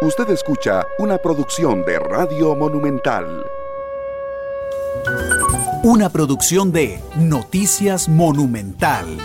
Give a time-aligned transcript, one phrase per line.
[0.00, 3.44] Usted escucha una producción de Radio Monumental.
[5.82, 9.18] Una producción de Noticias Monumental.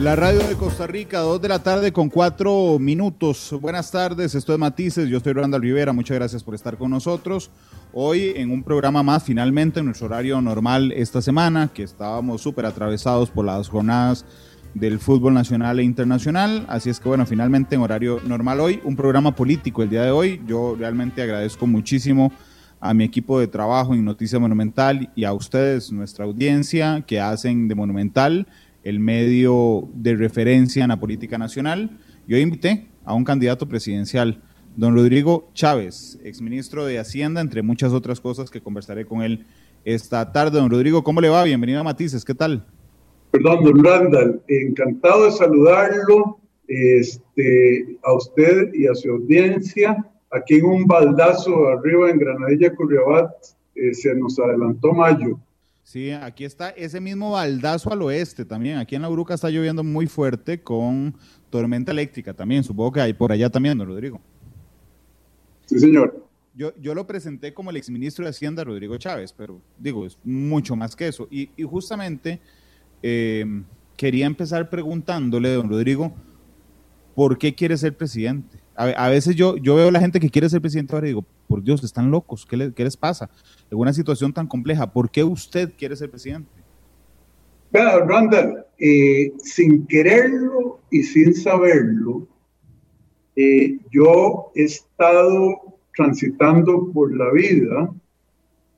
[0.00, 3.52] La radio de Costa Rica, 2 de la tarde con 4 minutos.
[3.60, 7.50] Buenas tardes, esto es Matices, yo soy Randall Rivera, muchas gracias por estar con nosotros.
[7.92, 12.66] Hoy en un programa más, finalmente en nuestro horario normal esta semana, que estábamos súper
[12.66, 14.24] atravesados por las jornadas
[14.72, 16.64] del fútbol nacional e internacional.
[16.68, 20.12] Así es que bueno, finalmente en horario normal hoy, un programa político el día de
[20.12, 20.40] hoy.
[20.46, 22.30] Yo realmente agradezco muchísimo
[22.80, 27.66] a mi equipo de trabajo en Noticia Monumental y a ustedes, nuestra audiencia, que hacen
[27.66, 28.46] de Monumental
[28.88, 31.98] el medio de referencia en la política nacional.
[32.26, 34.42] Yo invité a un candidato presidencial,
[34.76, 39.44] don Rodrigo Chávez, exministro de Hacienda, entre muchas otras cosas que conversaré con él
[39.84, 40.58] esta tarde.
[40.58, 41.44] Don Rodrigo, ¿cómo le va?
[41.44, 42.64] Bienvenido a Matices, ¿qué tal?
[43.30, 50.02] Perdón, don Randall, encantado de saludarlo este, a usted y a su audiencia.
[50.30, 53.32] Aquí en un baldazo arriba en Granadilla, Curriabat,
[53.74, 55.38] eh, se nos adelantó mayo.
[55.88, 58.76] Sí, aquí está ese mismo baldazo al oeste también.
[58.76, 61.16] Aquí en la Uruca está lloviendo muy fuerte con
[61.48, 62.62] tormenta eléctrica también.
[62.62, 64.20] Supongo que hay por allá también, don Rodrigo.
[65.64, 66.28] Sí, señor.
[66.54, 70.76] Yo, yo lo presenté como el exministro de Hacienda, Rodrigo Chávez, pero digo, es mucho
[70.76, 71.26] más que eso.
[71.30, 72.38] Y, y justamente
[73.02, 73.46] eh,
[73.96, 76.12] quería empezar preguntándole, don Rodrigo,
[77.14, 78.58] ¿por qué quiere ser presidente?
[78.80, 81.24] A, veces yo, yo veo a la gente que quiere ser presidente ahora y digo,
[81.48, 83.28] por Dios, están locos, ¿qué, ¿qué les pasa?
[83.72, 86.48] En una situación tan compleja, ¿por qué usted quiere ser presidente?
[87.72, 92.28] Bueno, Randall, eh, sin quererlo y sin saberlo,
[93.34, 95.60] eh, yo he estado
[95.96, 97.92] transitando por la vida,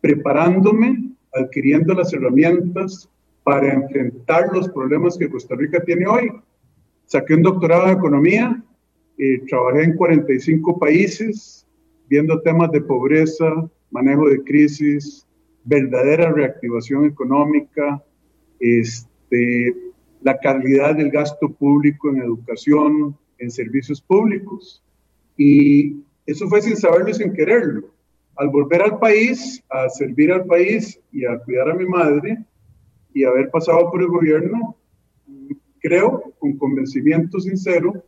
[0.00, 3.08] preparándome, adquiriendo las herramientas
[3.44, 6.32] para enfrentar los problemas que Costa Rica tiene hoy.
[7.04, 8.64] Saqué un doctorado en economía,
[9.48, 11.66] trabajé en 45 países
[12.10, 15.26] viendo temas de pobreza, manejo de crisis,
[15.64, 18.02] verdadera reactivación económica,
[18.58, 19.74] este,
[20.22, 24.82] la calidad del gasto público en educación, en servicios públicos.
[25.36, 27.88] Y eso fue sin saberlo y sin quererlo.
[28.36, 32.44] Al volver al país, a servir al país y a cuidar a mi madre
[33.14, 34.76] y haber pasado por el gobierno,
[35.80, 38.04] creo con convencimiento sincero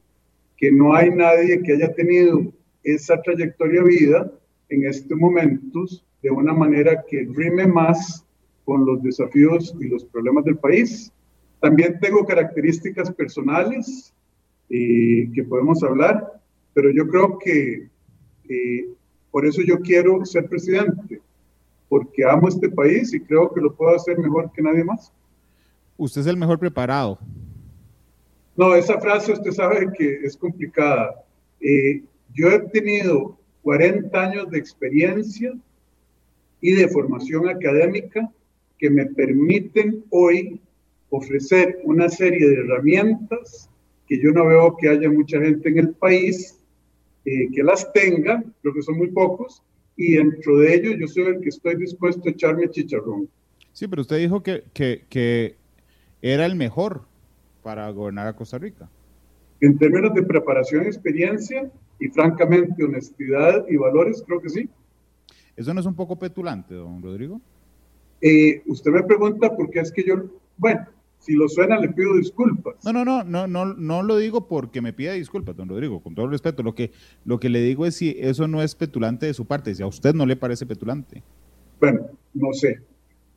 [0.62, 2.40] que no hay nadie que haya tenido
[2.84, 4.30] esa trayectoria vida
[4.68, 8.24] en estos momentos de una manera que rime más
[8.64, 11.10] con los desafíos y los problemas del país.
[11.58, 14.14] También tengo características personales
[14.70, 16.40] eh, que podemos hablar,
[16.74, 17.88] pero yo creo que
[18.48, 18.86] eh,
[19.32, 21.20] por eso yo quiero ser presidente,
[21.88, 25.12] porque amo este país y creo que lo puedo hacer mejor que nadie más.
[25.96, 27.18] Usted es el mejor preparado.
[28.56, 31.24] No, esa frase usted sabe que es complicada.
[31.60, 32.02] Eh,
[32.34, 35.52] yo he tenido 40 años de experiencia
[36.60, 38.30] y de formación académica
[38.78, 40.60] que me permiten hoy
[41.10, 43.68] ofrecer una serie de herramientas
[44.08, 46.58] que yo no veo que haya mucha gente en el país
[47.24, 49.62] eh, que las tenga, creo que son muy pocos,
[49.96, 53.28] y dentro de ellos yo soy el que estoy dispuesto a echarme chicharrón.
[53.72, 55.54] Sí, pero usted dijo que, que, que
[56.20, 57.02] era el mejor
[57.62, 58.88] para gobernar a Costa Rica?
[59.60, 64.68] En términos de preparación, experiencia y francamente honestidad y valores, creo que sí.
[65.56, 67.40] ¿Eso no es un poco petulante, don Rodrigo?
[68.20, 70.16] Eh, usted me pregunta por qué es que yo,
[70.56, 70.86] bueno,
[71.22, 72.84] si lo suena le pido disculpas.
[72.84, 76.14] No, no, no, no, no, no lo digo porque me pida disculpas, don Rodrigo, con
[76.14, 76.62] todo el respeto.
[76.62, 76.90] Lo que,
[77.24, 79.86] lo que le digo es si eso no es petulante de su parte, si a
[79.86, 81.22] usted no le parece petulante.
[81.78, 82.80] Bueno, no sé.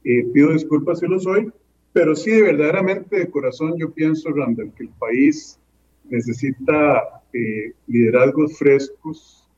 [0.03, 1.51] Eh, pido disculpas si lo soy,
[1.95, 5.57] pero sí, verdaderamente de corazón yo pienso, Randall, que el país
[6.09, 9.49] necesita eh, liderazgos frescos,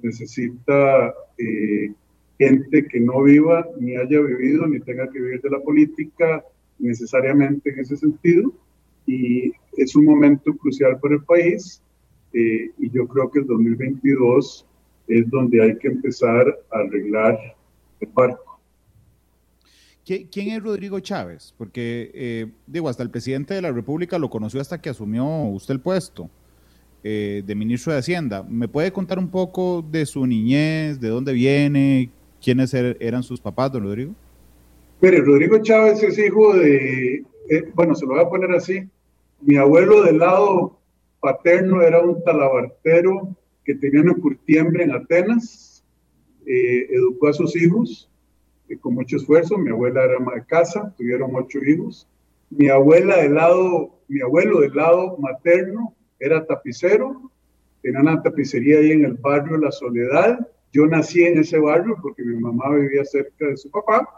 [0.00, 1.92] necesita eh,
[2.38, 6.42] gente que no viva, ni haya vivido, ni tenga que vivir de la política
[6.78, 8.50] necesariamente en ese sentido.
[9.06, 11.82] Y es un momento crucial para el país.
[12.32, 14.66] Eh, y yo creo que el 2022
[15.08, 17.38] es donde hay que empezar a arreglar
[18.00, 18.53] el barco.
[20.04, 21.54] ¿Quién es Rodrigo Chávez?
[21.56, 25.72] Porque, eh, digo, hasta el presidente de la República lo conoció hasta que asumió usted
[25.72, 26.28] el puesto
[27.02, 28.42] eh, de ministro de Hacienda.
[28.42, 32.10] ¿Me puede contar un poco de su niñez, de dónde viene,
[32.42, 34.12] quiénes er-, eran sus papás, don Rodrigo?
[35.00, 38.86] Mire, Rodrigo Chávez es hijo de, eh, bueno, se lo voy a poner así.
[39.40, 40.78] Mi abuelo del lado
[41.20, 43.34] paterno era un talabartero
[43.64, 45.82] que tenía una curtiembre en Atenas,
[46.46, 48.10] educó a sus hijos
[48.80, 49.58] con mucho esfuerzo.
[49.58, 52.08] Mi abuela era ama de casa, tuvieron ocho hijos.
[52.50, 57.30] Mi abuela del lado, mi abuelo del lado materno era tapicero,
[57.82, 60.46] tenía una tapicería ahí en el barrio La Soledad.
[60.72, 64.08] Yo nací en ese barrio porque mi mamá vivía cerca de su papá.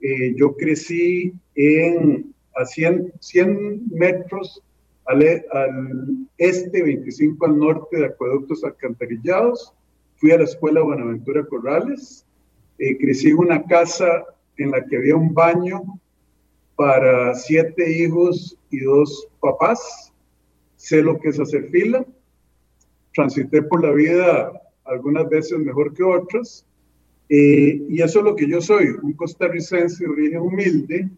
[0.00, 4.62] Eh, yo crecí en, a 100, 100 metros
[5.06, 5.22] al,
[5.52, 9.72] al, este, 25 al norte de acueductos alcantarillados.
[10.16, 12.25] Fui a la escuela Buenaventura Corrales.
[12.78, 14.24] Eh, crecí en una casa
[14.56, 15.82] en la que había un baño
[16.76, 20.12] para siete hijos y dos papás.
[20.76, 22.04] Sé lo que es hacer fila.
[23.14, 24.52] Transité por la vida
[24.84, 26.66] algunas veces mejor que otras.
[27.28, 31.08] Eh, y eso es lo que yo soy, un costarricense de origen humilde,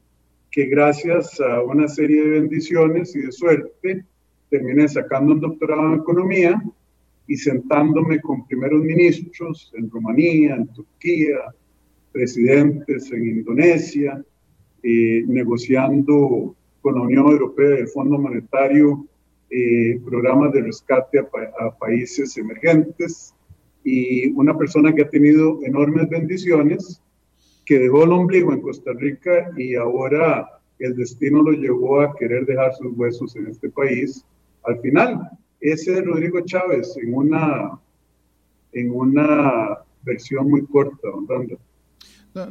[0.51, 4.05] que gracias a una serie de bendiciones y de suerte
[4.49, 6.63] terminé sacando un doctorado en economía
[7.29, 11.37] y sentándome con primeros ministros en Rumanía, en Turquía,
[12.11, 14.25] presidentes en Indonesia,
[14.83, 19.07] eh, negociando con la Unión Europea y el Fondo Monetario
[19.51, 23.35] eh, programas de rescate a, países emergentes
[23.85, 27.03] y una persona que ha tenido enormes bendiciones,
[27.65, 30.49] que dejó el ombligo en Costa Rica y ahora
[30.79, 34.25] el destino lo llevó a querer dejar sus huesos en este país.
[34.65, 37.79] Al final, ese es Rodrigo Chávez en una,
[38.73, 41.59] en una versión muy corta, don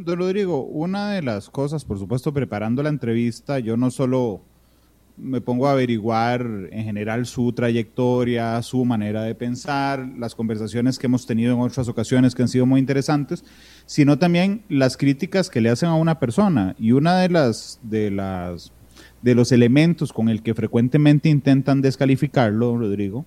[0.03, 4.41] Don Rodrigo, una de las cosas, por supuesto, preparando la entrevista, yo no solo
[5.17, 11.07] me pongo a averiguar en general su trayectoria, su manera de pensar, las conversaciones que
[11.07, 13.43] hemos tenido en otras ocasiones que han sido muy interesantes,
[13.85, 16.75] sino también las críticas que le hacen a una persona.
[16.77, 18.71] Y una de las de las
[19.21, 23.25] de los elementos con el que frecuentemente intentan descalificarlo, Rodrigo,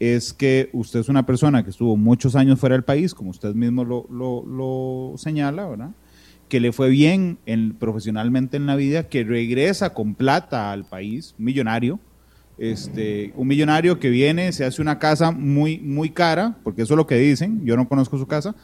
[0.00, 3.54] es que usted es una persona que estuvo muchos años fuera del país, como usted
[3.54, 5.90] mismo lo, lo, señala, ¿verdad?
[6.48, 11.34] Que le fue bien en, profesionalmente en la vida, que regresa con plata al país,
[11.38, 12.00] millonario,
[12.58, 16.98] este, un millonario que viene, se hace una casa muy, muy cara, porque eso es
[16.98, 18.54] lo que dicen, yo no conozco su casa,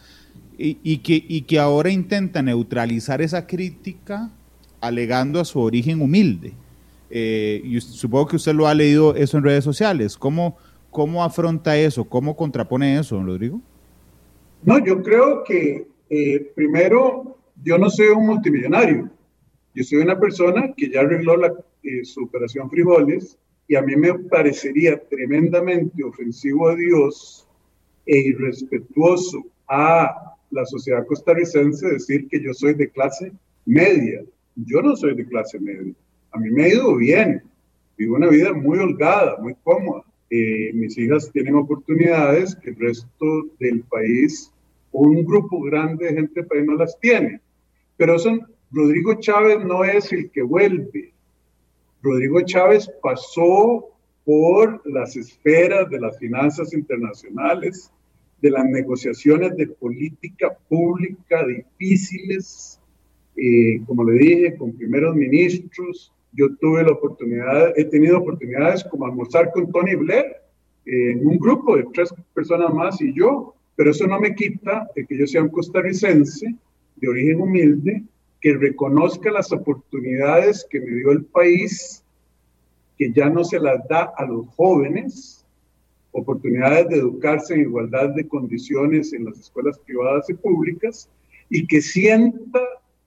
[0.63, 4.31] y, que, y que ahora intenta neutralizar esa crítica
[4.81, 6.53] alegando a su origen humilde.
[7.11, 10.17] Eh, y supongo que usted lo ha leído eso en redes sociales.
[10.17, 10.57] ¿Cómo,
[10.91, 12.05] ¿Cómo afronta eso?
[12.05, 13.61] ¿Cómo contrapone eso, don Rodrigo?
[14.63, 19.11] No, yo creo que eh, primero, yo no soy un multimillonario.
[19.75, 23.39] Yo soy una persona que ya arregló la, eh, su operación frijoles
[23.69, 27.47] y a mí me parecería tremendamente ofensivo a Dios
[28.05, 33.33] e irrespetuoso a la sociedad costarricense decir que yo soy de clase
[33.65, 34.25] media.
[34.67, 35.93] Yo no soy de clase media.
[36.33, 37.43] A mí me ha ido bien.
[37.97, 40.05] Vivo una vida muy holgada, muy cómoda.
[40.31, 43.27] Eh, mis hijas tienen oportunidades que el resto
[43.59, 44.53] del país,
[44.93, 47.41] un grupo grande de gente del país no las tiene.
[47.97, 51.13] Pero son, Rodrigo Chávez no es el que vuelve.
[52.03, 53.87] Rodrigo Chávez pasó
[54.25, 57.91] por las esferas de las finanzas internacionales,
[58.41, 62.80] de las negociaciones de política pública difíciles,
[63.43, 69.07] eh, como le dije, con primeros ministros, yo tuve la oportunidad, he tenido oportunidades como
[69.07, 70.27] almorzar con Tony Blair
[70.85, 75.07] en un grupo de tres personas más y yo, pero eso no me quita de
[75.07, 76.55] que yo sea un costarricense
[76.97, 78.03] de origen humilde
[78.43, 82.05] que reconozca las oportunidades que me dio el país,
[82.99, 85.47] que ya no se las da a los jóvenes,
[86.13, 91.09] oportunidades de educarse en igualdad de condiciones en las escuelas privadas y públicas,
[91.49, 92.61] y que sienta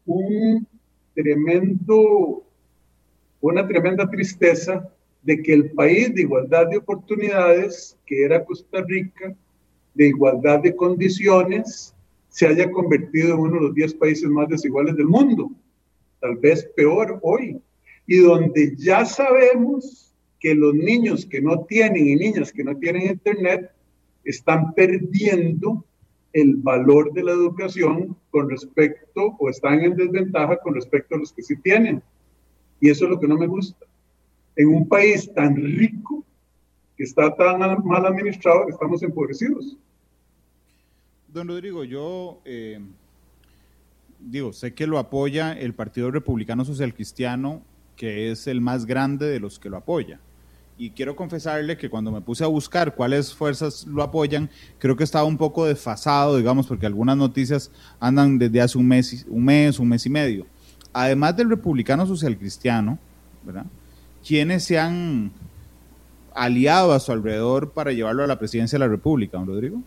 [0.05, 0.67] un
[1.13, 2.43] tremendo
[3.43, 4.89] una tremenda tristeza
[5.21, 9.35] de que el país de igualdad de oportunidades, que era Costa Rica,
[9.93, 11.93] de igualdad de condiciones,
[12.29, 15.51] se haya convertido en uno de los 10 países más desiguales del mundo,
[16.21, 17.59] tal vez peor hoy,
[18.07, 23.07] y donde ya sabemos que los niños que no tienen y niñas que no tienen
[23.07, 23.71] internet
[24.23, 25.83] están perdiendo
[26.33, 31.31] el valor de la educación con respecto o están en desventaja con respecto a los
[31.31, 32.01] que sí tienen.
[32.81, 33.85] Y eso es lo que no me gusta.
[34.55, 36.25] En un país tan rico,
[36.97, 39.77] que está tan mal administrado, estamos empobrecidos.
[41.27, 42.79] Don Rodrigo, yo eh,
[44.19, 47.63] digo, sé que lo apoya el Partido Republicano Social Cristiano,
[47.95, 50.19] que es el más grande de los que lo apoya.
[50.77, 54.49] Y quiero confesarle que cuando me puse a buscar cuáles fuerzas lo apoyan,
[54.79, 59.25] creo que estaba un poco desfasado, digamos, porque algunas noticias andan desde hace un mes,
[59.29, 60.45] un mes, un mes y medio
[60.93, 62.97] además del republicano social cristiano,
[63.43, 63.65] ¿verdad?
[64.25, 65.31] ¿Quiénes se han
[66.33, 69.81] aliado a su alrededor para llevarlo a la presidencia de la República, don Rodrigo?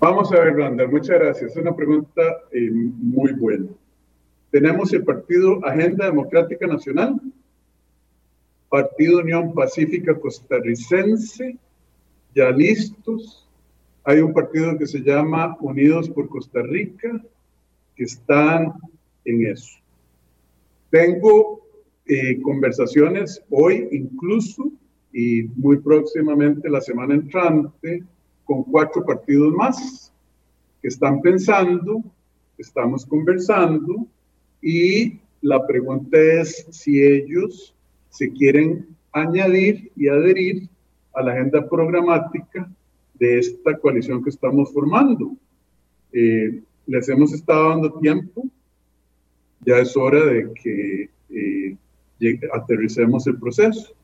[0.00, 1.52] Vamos a ver, Randa, muchas gracias.
[1.52, 3.66] Es una pregunta eh, muy buena.
[4.50, 7.20] tenemos el partido Agenda Democrática Nacional,
[8.68, 11.56] Partido Unión Pacífica Costarricense,
[12.34, 13.48] ya listos.
[14.04, 17.22] Hay un partido que se llama Unidos por Costa Rica,
[17.96, 18.74] que están
[19.24, 19.78] en eso.
[20.90, 21.60] Tengo
[22.06, 24.70] eh, conversaciones hoy incluso
[25.12, 28.02] y muy próximamente la semana entrante
[28.44, 30.12] con cuatro partidos más
[30.80, 32.02] que están pensando,
[32.56, 34.06] estamos conversando
[34.62, 37.74] y la pregunta es si ellos
[38.10, 40.68] se quieren añadir y adherir
[41.14, 42.70] a la agenda programática
[43.14, 45.32] de esta coalición que estamos formando.
[46.12, 48.44] Eh, les hemos estado dando tiempo,
[49.60, 51.76] ya es hora de que eh,
[52.52, 53.94] aterricemos el proceso.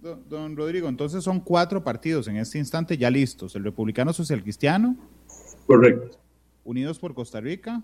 [0.00, 3.56] Don, Rodrigo, entonces son cuatro partidos en este instante ya listos.
[3.56, 4.96] El Republicano Social Cristiano.
[5.66, 6.18] Correcto.
[6.64, 7.82] Unidos por Costa Rica.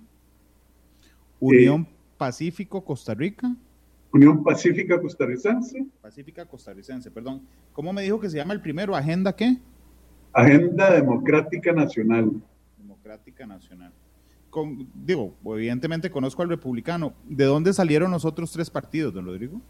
[1.41, 3.57] Unión Pacífico Costa Rica.
[4.15, 5.87] Unión Pacífica Costarricense.
[6.01, 7.43] Pacífica Costarricense, perdón.
[7.73, 8.95] ¿Cómo me dijo que se llama el primero?
[8.95, 9.57] ¿Agenda qué?
[10.33, 12.31] Agenda Democrática Nacional.
[12.79, 13.93] Democrática Nacional.
[14.51, 17.13] Con, digo, evidentemente conozco al republicano.
[17.29, 19.61] ¿De dónde salieron los otros tres partidos, don Rodrigo?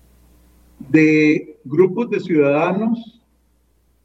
[0.91, 3.23] De grupos de ciudadanos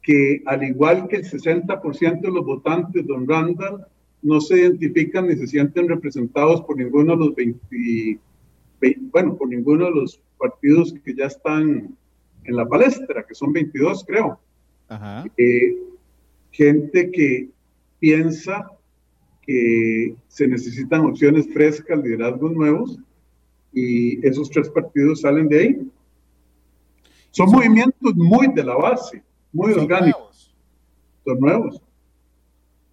[0.02, 3.86] que, al igual que el 60% de los votantes, don Randall,
[4.22, 8.18] no se identifican ni se sienten representados por ninguno de los 20,
[9.12, 11.96] bueno, por ninguno de los partidos que ya están
[12.44, 14.40] en la palestra, que son 22, creo.
[15.36, 15.76] Eh,
[16.50, 17.50] gente que
[18.00, 18.70] piensa
[19.42, 22.98] que se necesitan opciones frescas, liderazgos nuevos,
[23.72, 25.90] y esos tres partidos salen de ahí.
[27.30, 30.52] Son, movimientos muy de la base, muy orgánicos.
[31.24, 31.80] Son nuevos.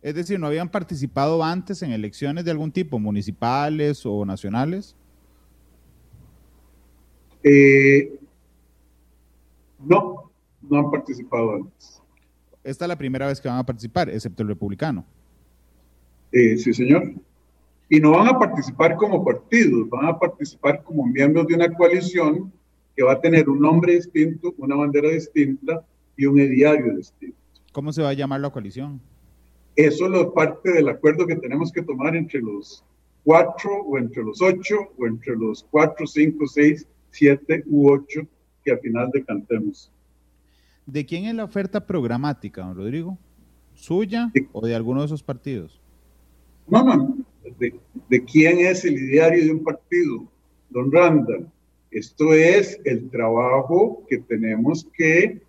[0.02, 4.96] Es decir, ¿no habían participado antes en elecciones de algún tipo, municipales o nacionales?
[7.50, 8.20] Eh,
[9.80, 10.32] no,
[10.70, 12.02] no han participado antes.
[12.64, 15.06] Esta es la primera vez que van a participar, excepto el republicano.
[16.34, 17.14] Eh, sí, señor.
[17.90, 22.52] Y no van a participar como partidos, van a participar como miembros de una coalición
[22.98, 25.86] que va a tener un nombre distinto, una bandera distinta
[26.18, 27.38] y un ediario distinto.
[27.72, 29.00] ¿Cómo se va a llamar la coalición?
[29.78, 32.84] Eso es parte del acuerdo que tenemos que tomar entre los
[33.24, 36.86] cuatro o entre los ocho o entre los cuatro, cinco, seis
[37.18, 38.28] siete u ocho
[38.64, 39.92] que al final decantemos.
[40.86, 43.18] ¿De quién es la oferta programática, don Rodrigo?
[43.74, 45.80] ¿Suya o de alguno de esos partidos?
[46.68, 47.18] No, no,
[47.60, 50.28] de, quién es el ideario de un partido,
[50.70, 51.48] don Randall.
[51.92, 55.42] Esto es el trabajo que tenemos que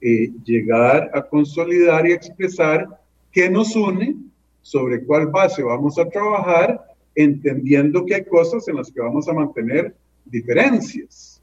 [0.00, 2.86] eh, llegar a consolidar y expresar
[3.32, 4.16] qué nos une,
[4.62, 6.84] sobre cuál base vamos a trabajar,
[7.14, 9.94] entendiendo que hay cosas en las que vamos a mantener
[10.30, 11.42] diferencias.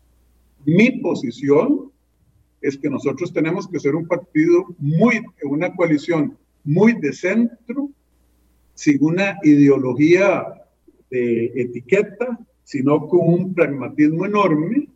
[0.65, 1.91] Mi posición
[2.61, 7.89] es que nosotros tenemos que ser un partido muy, una coalición muy de centro,
[8.73, 10.43] sin una ideología
[11.09, 14.87] de etiqueta, sino con un pragmatismo enorme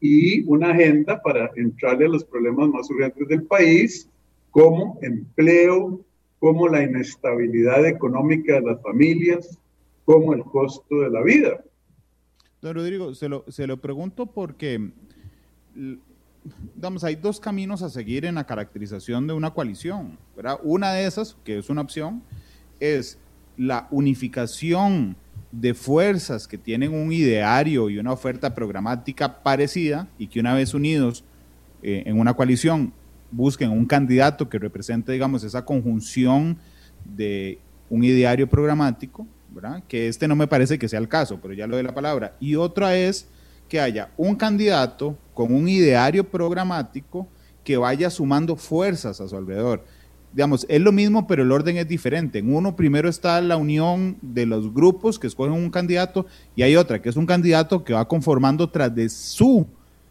[0.00, 4.08] y una agenda para entrarle a los problemas más urgentes del país,
[4.50, 6.00] como empleo,
[6.38, 9.58] como la inestabilidad económica de las familias,
[10.04, 11.64] como el costo de la vida.
[12.60, 14.90] Don Rodrigo, se lo, se lo pregunto porque,
[17.02, 20.18] hay dos caminos a seguir en la caracterización de una coalición.
[20.64, 22.22] Una de esas, que es una opción,
[22.80, 23.18] es
[23.56, 25.16] la unificación
[25.52, 30.74] de fuerzas que tienen un ideario y una oferta programática parecida y que una vez
[30.74, 31.24] unidos
[31.82, 32.92] eh, en una coalición
[33.30, 36.58] busquen un candidato que represente, digamos, esa conjunción
[37.04, 39.26] de un ideario programático
[39.88, 42.36] que este no me parece que sea el caso, pero ya lo de la palabra.
[42.40, 43.28] Y otra es
[43.68, 47.28] que haya un candidato con un ideario programático
[47.64, 49.84] que vaya sumando fuerzas a su alrededor.
[50.32, 52.38] Digamos, es lo mismo, pero el orden es diferente.
[52.38, 56.76] En uno primero está la unión de los grupos que escogen un candidato y hay
[56.76, 59.66] otra que es un candidato que va conformando tras de su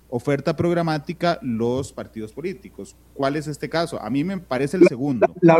[0.09, 2.95] oferta programática los partidos políticos.
[3.13, 4.01] ¿Cuál es este caso?
[4.01, 5.27] A mí me parece el segundo.
[5.41, 5.57] La,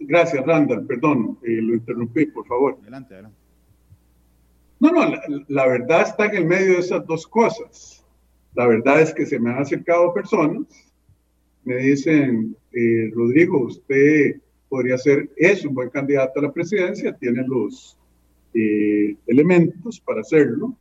[0.00, 0.86] gracias, Randall.
[0.86, 2.78] Perdón, eh, lo interrumpí, por favor.
[2.82, 3.38] Adelante, adelante.
[4.80, 5.16] No, no,
[5.48, 8.04] la, verdad está en el medio de esas dos cosas.
[8.54, 10.66] La verdad es que se me han acercado personas,
[11.64, 14.36] me dicen, eh, Rodrigo, usted
[14.68, 17.98] podría ser, es un buen candidato a la presidencia, tiene los
[18.52, 20.76] eh, elementos para hacerlo.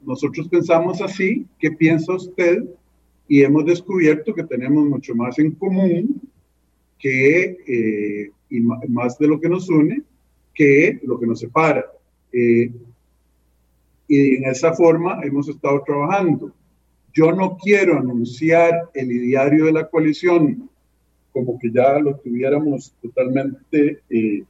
[0.00, 2.64] Nosotros pensamos así, ¿qué piensa usted?
[3.26, 6.20] Y hemos descubierto que tenemos mucho más en común
[6.98, 10.02] que, eh, y más de lo que nos une
[10.54, 11.84] que lo que nos separa.
[12.32, 12.72] Eh,
[14.08, 16.52] y en esa forma hemos estado trabajando.
[17.12, 20.68] Yo no quiero anunciar el ideario de la coalición
[21.32, 24.42] como que ya lo tuviéramos totalmente eh,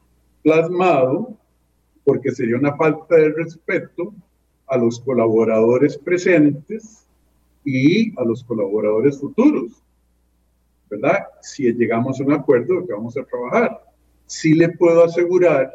[0.42, 1.36] plasmado,
[2.04, 4.14] porque sería una falta de respeto
[4.68, 7.06] a los colaboradores presentes
[7.64, 9.72] y a los colaboradores futuros.
[10.90, 11.18] ¿Verdad?
[11.42, 13.82] Si llegamos a un acuerdo que vamos a trabajar.
[14.26, 15.75] Sí le puedo asegurar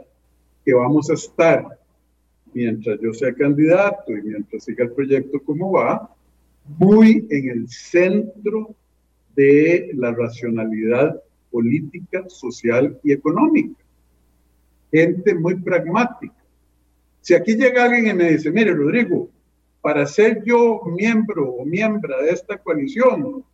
[0.65, 1.79] que vamos a estar,
[2.53, 6.15] mientras yo sea candidato y mientras siga el proyecto como va,
[6.79, 8.75] muy en el centro
[9.35, 11.21] de la racionalidad
[11.51, 13.83] política, social y económica.
[14.91, 16.42] Gente muy pragmática.
[17.23, 19.29] Si aquí llega alguien y me dice, mire, Rodrigo,
[19.79, 23.45] para ser yo miembro o miembro de esta coalición,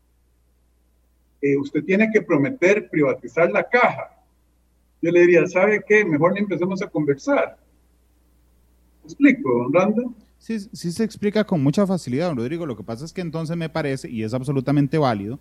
[1.39, 4.09] eh, usted tiene que prometer privatizar la caja.
[5.03, 6.03] Yo le diría, ¿sabe qué?
[6.03, 7.59] Mejor ni empecemos a conversar.
[9.03, 10.15] ¿Me explico, don Rando?
[10.39, 12.65] Sí, sí se explica con mucha facilidad, don Rodrigo.
[12.65, 15.38] Lo que pasa es que entonces me parece, y es absolutamente válido,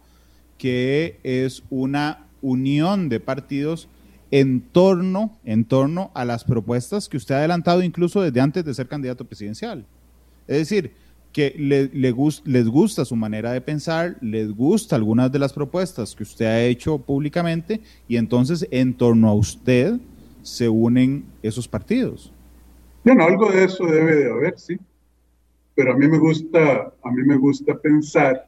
[0.58, 3.88] que es una unión de partidos
[4.30, 8.75] en torno, en torno a las propuestas que usted ha adelantado incluso desde antes de
[8.75, 9.85] ser candidato presidencial.
[10.47, 10.92] Es decir,
[11.32, 11.90] que le,
[12.44, 16.62] les gusta su manera de pensar, les gusta algunas de las propuestas que usted ha
[16.62, 19.99] hecho públicamente y entonces en torno a usted
[20.42, 22.32] se unen esos partidos.
[23.04, 24.78] Bueno, algo de eso debe de haber, sí.
[25.75, 28.47] Pero a mí me gusta, a mí me gusta pensar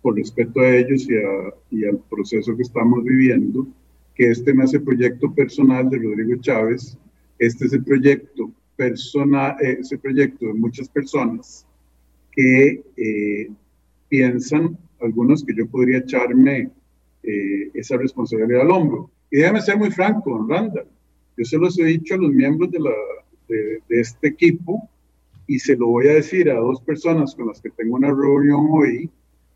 [0.00, 1.06] por respeto a ellos
[1.70, 3.66] y, al proceso que estamos viviendo,
[4.14, 6.98] que este no es el proyecto personal de Rodrigo Chávez,
[7.38, 11.66] este es el proyecto persona, eh, ese proyecto de muchas personas
[12.30, 13.50] que eh,
[14.08, 16.70] piensan, algunos que yo podría echarme
[17.22, 19.10] eh, esa responsabilidad al hombro.
[19.30, 20.86] Y déjame ser muy franco, don Randall,
[21.36, 22.90] yo se los he dicho a los miembros de, la,
[23.48, 24.88] de, de este equipo
[25.46, 28.68] y se lo voy a decir a dos personas con las que tengo una reunión
[28.70, 29.10] hoy,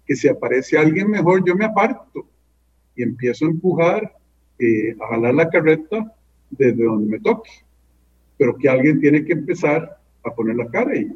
[0.06, 2.26] que si aparece alguien mejor, yo me aparto
[2.94, 4.16] y empiezo a empujar,
[4.58, 6.14] eh, a jalar la carreta
[6.50, 7.50] desde donde me toque.
[8.38, 11.10] Pero que alguien tiene que empezar a poner la cara y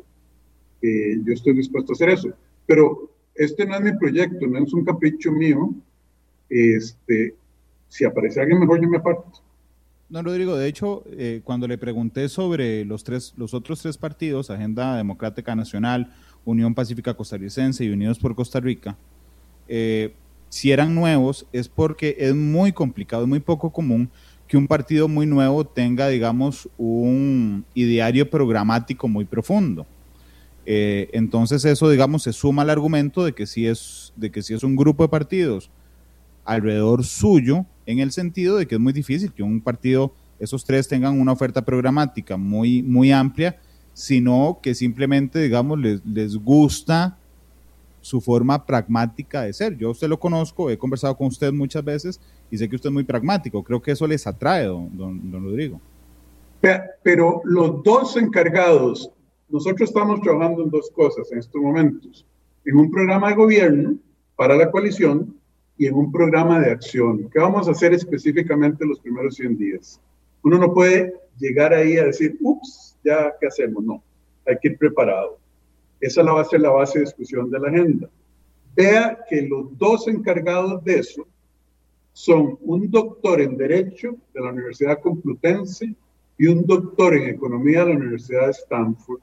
[0.83, 2.33] eh, yo estoy dispuesto a hacer eso.
[2.67, 5.71] Pero este no es mi proyecto, no es un capricho mío.
[6.49, 7.35] Este,
[7.89, 9.43] si aparece alguien mejor, yo me aparto.
[10.09, 14.51] Don Rodrigo, de hecho, eh, cuando le pregunté sobre los, tres, los otros tres partidos,
[14.51, 16.13] Agenda Democrática Nacional,
[16.45, 18.97] Unión Pacífica Costarricense y Unidos por Costa Rica,
[19.69, 20.13] eh,
[20.51, 24.11] si eran nuevos es porque es muy complicado, es muy poco común
[24.47, 29.87] que un partido muy nuevo tenga, digamos, un ideario programático muy profundo.
[30.67, 34.53] Eh, entonces eso, digamos, se suma al argumento de que si es, de que si
[34.53, 35.71] es un grupo de partidos
[36.45, 40.89] alrededor suyo, en el sentido de que es muy difícil que un partido, esos tres
[40.89, 43.57] tengan una oferta programática muy, muy amplia
[44.01, 47.19] sino que simplemente, digamos, les, les gusta
[48.01, 49.77] su forma pragmática de ser.
[49.77, 52.95] Yo usted lo conozco, he conversado con usted muchas veces y sé que usted es
[52.95, 53.63] muy pragmático.
[53.63, 55.81] Creo que eso les atrae, don, don, Rodrigo.
[57.03, 59.11] Pero los dos encargados,
[59.49, 62.27] nosotros estamos trabajando en dos cosas en estos momentos.
[62.65, 63.97] En un programa de gobierno
[64.37, 65.35] para la coalición
[65.79, 67.29] y en un programa de acción.
[67.33, 70.01] ¿Qué vamos a hacer específicamente los primeros 100 días?
[70.43, 73.83] Uno no puede llegar ahí a decir, ups, ya, ¿qué hacemos?
[73.83, 74.03] No,
[74.47, 75.40] hay que ir preparado.
[76.01, 78.09] Esa va a ser la base de discusión de la agenda.
[78.75, 81.27] Vea que los dos encargados de eso
[82.13, 85.95] son un doctor en Derecho de la Universidad Complutense
[86.39, 89.21] y un doctor en Economía de la Universidad de Stanford.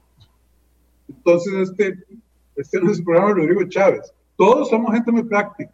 [1.08, 1.98] Entonces, este,
[2.56, 4.12] este no es el programa de Rodrigo Chávez.
[4.36, 5.72] Todos somos gente muy práctica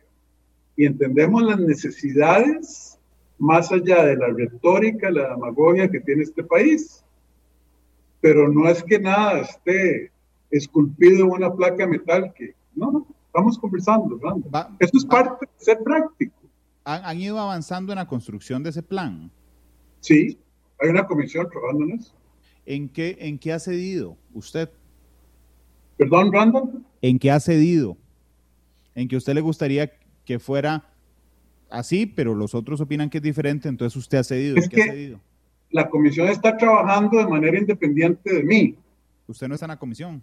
[0.76, 2.98] y entendemos las necesidades
[3.38, 7.04] más allá de la retórica, la demagogia que tiene este país
[8.24, 10.10] pero no es que nada esté
[10.56, 14.18] esculpido en una placa de metal que, no, no, estamos conversando,
[14.78, 16.34] Eso es parte de ser práctico.
[16.84, 19.30] ¿Han, ido avanzando en la construcción de ese plan?
[20.00, 20.38] Sí,
[20.80, 22.14] hay una comisión trabajando en eso.
[22.66, 24.70] ¿En qué, en qué ha cedido usted?
[25.96, 26.84] Perdón, Randall.
[27.00, 27.96] ¿En qué ha cedido?
[28.94, 29.90] ¿En que usted le gustaría
[30.24, 30.90] que fuera
[31.70, 34.56] así, pero los otros opinan que es diferente, entonces usted ha cedido?
[34.56, 35.20] ¿En qué ha cedido?
[35.74, 38.76] la comisión está trabajando de manera independiente de mí.
[39.26, 40.22] ¿Usted no está en la comisión?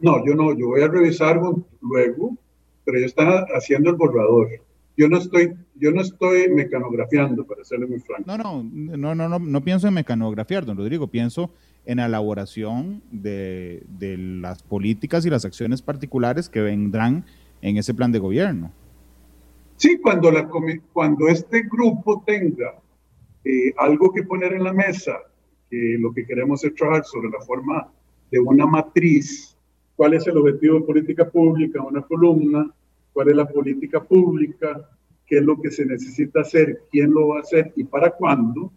[0.00, 1.40] No, yo no, yo voy a revisar
[1.80, 2.36] luego,
[2.84, 4.48] pero ellos están haciendo el borrador.
[4.96, 8.24] Yo no estoy, yo no estoy mecanografiando, para serle muy franco.
[8.26, 11.50] No, no, no, no, no, no pienso en mecanografiar, don Rodrigo, pienso
[11.84, 17.24] en la elaboración de, de las políticas y las acciones particulares que vendrán
[17.62, 18.72] en ese plan de gobierno.
[19.76, 20.48] Sí, cuando, la,
[20.92, 22.74] cuando este grupo tenga
[23.44, 25.12] eh, algo que poner en la mesa
[25.70, 27.92] que lo que queremos es trabajar sobre la forma
[28.30, 29.55] de una matriz,
[29.96, 32.70] cuál es el objetivo de política pública, una columna,
[33.12, 34.88] cuál es la política pública,
[35.26, 38.70] qué es lo que se necesita hacer, quién lo va a hacer y para cuándo,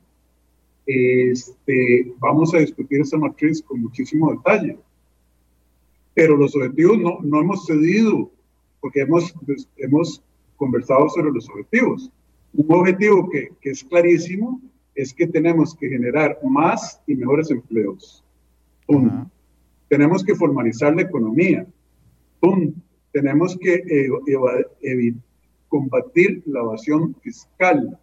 [0.86, 4.77] este, vamos a discutir esa matriz con muchísimo detalle.
[6.13, 8.32] Pero los objetivos no, no hemos cedido,
[8.82, 9.34] porque hemos,
[9.77, 10.23] hemos
[10.55, 12.10] conversado sobre los objetivos.
[12.53, 14.60] Un objetivo que, que es clarísimo
[14.95, 18.23] es que tenemos que generar más y mejores empleos.
[19.89, 21.67] Tenemos que formalizar la economía.
[23.12, 25.15] Tenemos que eh,
[25.67, 27.99] combatir la evasión fiscal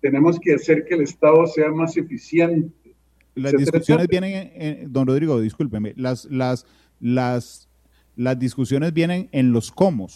[0.00, 2.94] tenemos que hacer que el Estado sea más eficiente.
[3.34, 6.66] Las discusiones vienen, en, don Rodrigo, discúlpeme, las, las,
[7.00, 7.68] las,
[8.16, 10.08] las discusiones vienen en los cómo.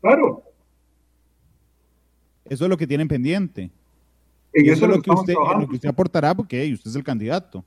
[0.00, 0.42] Claro.
[2.44, 3.70] Eso es lo que tienen pendiente.
[4.52, 7.64] En eso, es lo que, usted, lo que usted aportará porque usted es el candidato.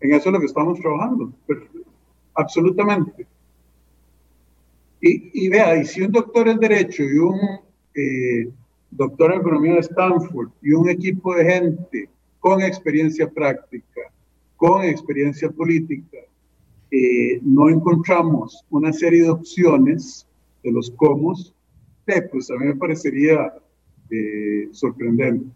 [0.00, 1.32] En eso es lo que estamos trabajando.
[2.34, 3.26] Absolutamente.
[5.00, 7.38] Y, y vea, y si un doctor en Derecho y un
[7.94, 8.50] eh,
[8.90, 12.08] doctor en economía de Stanford y un equipo de gente
[12.38, 14.00] con experiencia práctica,
[14.56, 16.18] con experiencia política,
[16.90, 20.26] eh, no encontramos una serie de opciones
[20.62, 21.34] de los cómo,
[22.06, 23.54] eh, pues a mí me parecería
[24.72, 25.46] sorprendente.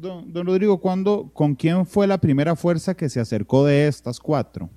[0.00, 4.20] Don, don Rodrigo, ¿cuándo, ¿con quién fue la primera fuerza que se acercó de estas
[4.20, 4.70] cuatro?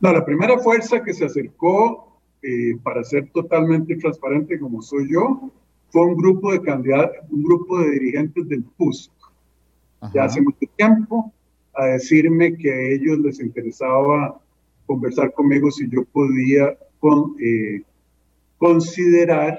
[0.00, 5.48] No, la primera fuerza que se acercó eh, para ser totalmente transparente como soy yo,
[5.90, 9.12] fue un grupo de candidatos, un grupo de dirigentes del PUSC,
[10.12, 11.32] ya hace mucho tiempo,
[11.74, 14.40] a decirme que a ellos les interesaba
[14.86, 17.82] conversar conmigo si yo podía con, eh,
[18.58, 19.56] considerar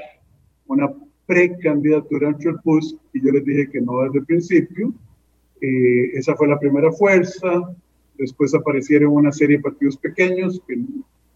[0.67, 0.91] una
[1.31, 4.93] precandidatura el PUSC, y yo les dije que no desde el principio.
[5.61, 7.73] Eh, esa fue la primera fuerza.
[8.17, 10.77] Después aparecieron una serie de partidos pequeños que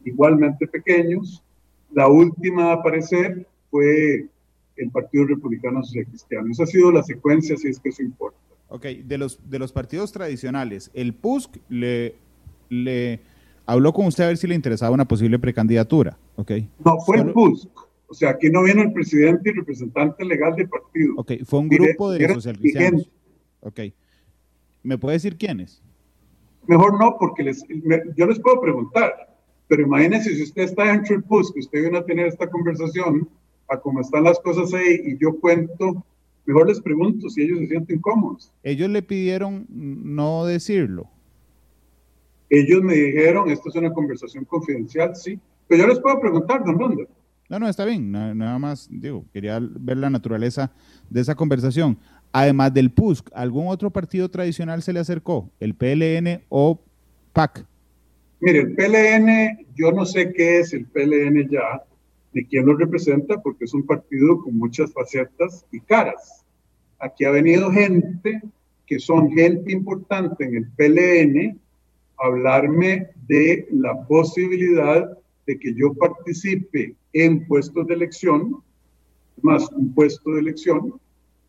[0.03, 1.41] igualmente pequeños.
[1.93, 4.27] La última a aparecer fue
[4.75, 6.51] el Partido Republicano Social Cristiano.
[6.51, 8.37] Esa ha sido la secuencia, si es que eso importa.
[8.67, 12.15] Ok, de los, de los partidos tradicionales, el PUSC le,
[12.67, 13.21] le
[13.65, 16.51] habló con usted a ver si le interesaba una posible precandidatura, ¿ok?
[16.83, 17.69] No, fue el PUSC.
[18.07, 21.13] O sea, aquí no vino el presidente y representante legal del partido.
[21.17, 23.09] Ok, fue un grupo de social cristianos.
[23.61, 23.79] Ok.
[24.83, 25.81] ¿Me puede decir quiénes?
[26.67, 27.63] Mejor no, porque les,
[28.15, 29.35] yo les puedo preguntar.
[29.67, 33.27] Pero imagínese si usted está dentro del PUS, que usted viene a tener esta conversación,
[33.67, 36.05] a cómo están las cosas ahí, y yo cuento,
[36.45, 38.53] mejor les pregunto si ellos se sienten cómodos.
[38.61, 41.09] Ellos le pidieron no decirlo.
[42.51, 45.39] Ellos me dijeron, esto es una conversación confidencial, sí.
[45.67, 47.05] Pero yo les puedo preguntar, don Ronda.
[47.49, 48.11] No, no, está bien.
[48.11, 50.71] Nada, más, digo, quería ver la naturaleza
[51.09, 51.97] de esa conversación.
[52.31, 55.49] Además del PUSC, ¿algún otro partido tradicional se le acercó?
[55.59, 56.81] ¿El PLN o
[57.33, 57.65] PAC?
[58.41, 61.83] Mire, el PLN, yo no sé qué es el PLN ya,
[62.33, 66.43] ni quién lo representa, porque es un partido con muchas facetas y caras.
[66.99, 68.41] Aquí ha venido gente
[68.85, 71.59] que son gente importante en el PLN
[72.17, 78.57] hablarme de la posibilidad de que yo participe en puestos de elección,
[79.41, 80.93] más un puesto de elección,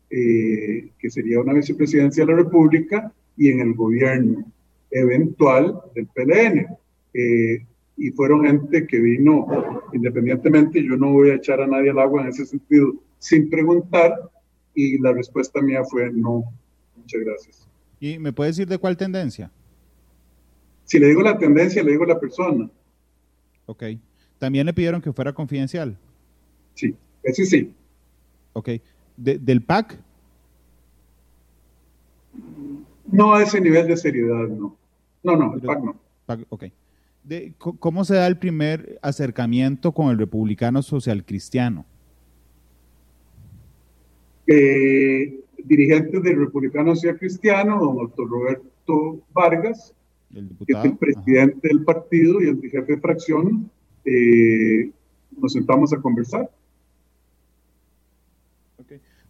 [0.09, 4.45] eh, que sería una vicepresidencia de la República, y en el gobierno
[4.91, 6.67] eventual del PLN.
[7.13, 7.65] Eh,
[7.97, 9.47] y fueron gente que vino
[9.93, 14.13] independientemente, yo no voy a echar a nadie al agua en ese sentido, sin preguntar,
[14.75, 16.43] y la respuesta mía fue no,
[16.95, 17.67] muchas gracias.
[17.99, 19.51] ¿Y me puede decir de cuál tendencia?
[20.83, 22.69] Si le digo la tendencia, le digo la persona.
[23.67, 23.83] Ok.
[24.39, 25.97] ¿También le pidieron que fuera confidencial?
[26.73, 27.73] Sí, ese sí.
[28.53, 28.69] Ok.
[29.15, 29.99] ¿Del PAC?
[33.11, 34.75] No a ese nivel de seriedad, no.
[35.23, 35.95] No, no, el PAC no.
[36.49, 36.65] ok.
[37.57, 41.85] ¿Cómo se da el primer acercamiento con el republicano social cristiano?
[44.45, 49.93] Eh, dirigentes del republicano social cristiano, don doctor Roberto Vargas,
[50.33, 53.69] que es el presidente del partido y el jefe de fracción,
[54.05, 54.91] eh,
[55.37, 56.49] nos sentamos a conversar.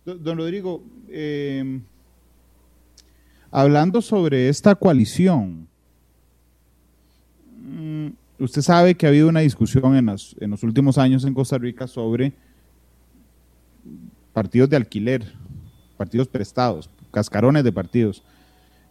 [0.05, 1.81] Don Rodrigo, eh,
[3.51, 5.67] Hablando sobre esta coalición,
[7.61, 8.07] mm,
[8.39, 11.57] usted sabe que ha habido una discusión en los, en los últimos años en Costa
[11.57, 12.33] Rica sobre
[14.33, 15.33] partidos de alquiler,
[15.95, 18.21] partidos prestados, cascarones de partidos.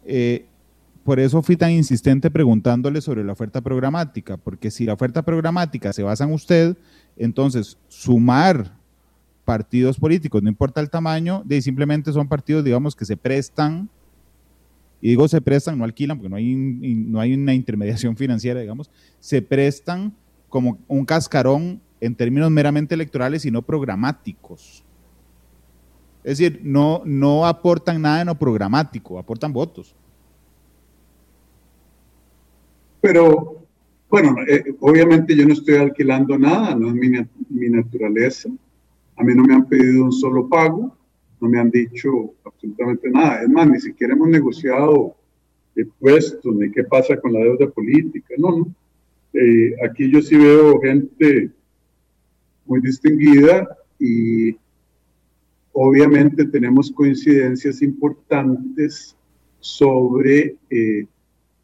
[0.05, 0.47] Eh,
[1.07, 5.93] por eso fui tan insistente preguntándole sobre la oferta programática, porque si la oferta programática
[5.93, 6.77] se basa en usted,
[7.17, 8.77] entonces sumar
[9.45, 13.89] partidos políticos, no importa el tamaño, de simplemente son partidos, digamos, que se prestan,
[15.01, 18.91] y digo se prestan, no alquilan, porque no hay, no hay una intermediación financiera, digamos,
[19.21, 20.13] se prestan
[20.49, 24.83] como un cascarón en términos meramente electorales y no programáticos.
[26.25, 29.95] Es decir, no, no aportan nada en lo programático, aportan votos.
[33.07, 33.63] Pero,
[34.11, 37.09] bueno, eh, obviamente yo no estoy alquilando nada, no es mi,
[37.51, 38.51] mi naturaleza.
[39.15, 40.93] A mí no me han pedido un solo pago,
[41.41, 43.43] no me han dicho absolutamente nada.
[43.43, 45.15] Es más, ni siquiera hemos negociado
[45.77, 48.35] de puestos, ni qué pasa con la deuda política.
[48.39, 48.75] No, no.
[49.33, 51.53] Eh, aquí yo sí veo gente
[52.65, 53.69] muy distinguida
[54.01, 54.57] y
[55.73, 59.17] obviamente tenemos coincidencias importantes
[59.61, 61.07] sobre eh,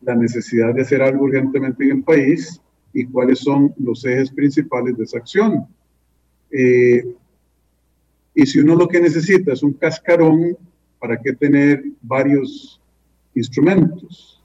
[0.02, 2.60] la necesidad de hacer algo urgentemente en el país
[2.92, 5.66] y cuáles son los ejes principales de esa acción.
[6.50, 7.14] Eh,
[8.34, 10.56] y si uno lo que necesita es un cascarón,
[10.98, 12.80] ¿para qué tener varios
[13.34, 14.42] instrumentos?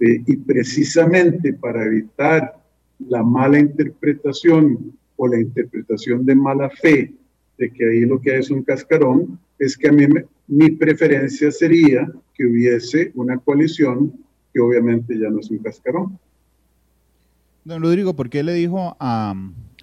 [0.00, 2.60] Eh, y precisamente para evitar
[2.98, 7.12] la mala interpretación o la interpretación de mala fe
[7.58, 10.06] de que ahí lo que hay es un cascarón, es que a mí
[10.48, 14.12] mi preferencia sería que hubiese una coalición
[14.52, 16.18] que obviamente ya no es un cascarón.
[17.64, 19.34] Don Rodrigo, ¿por qué le dijo a,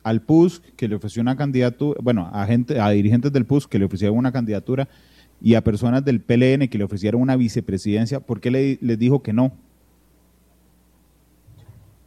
[0.03, 3.79] al PUSC que le ofreció una candidatura, bueno, a, gente, a dirigentes del PUSC que
[3.79, 4.89] le ofrecieron una candidatura
[5.41, 9.23] y a personas del PLN que le ofrecieron una vicepresidencia, ¿por qué le, les dijo
[9.23, 9.53] que no?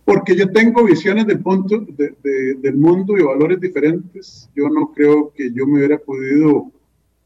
[0.04, 4.50] porque yo tengo visiones del, punto del mundo y valores diferentes.
[4.54, 6.70] Yo no creo que yo me hubiera podido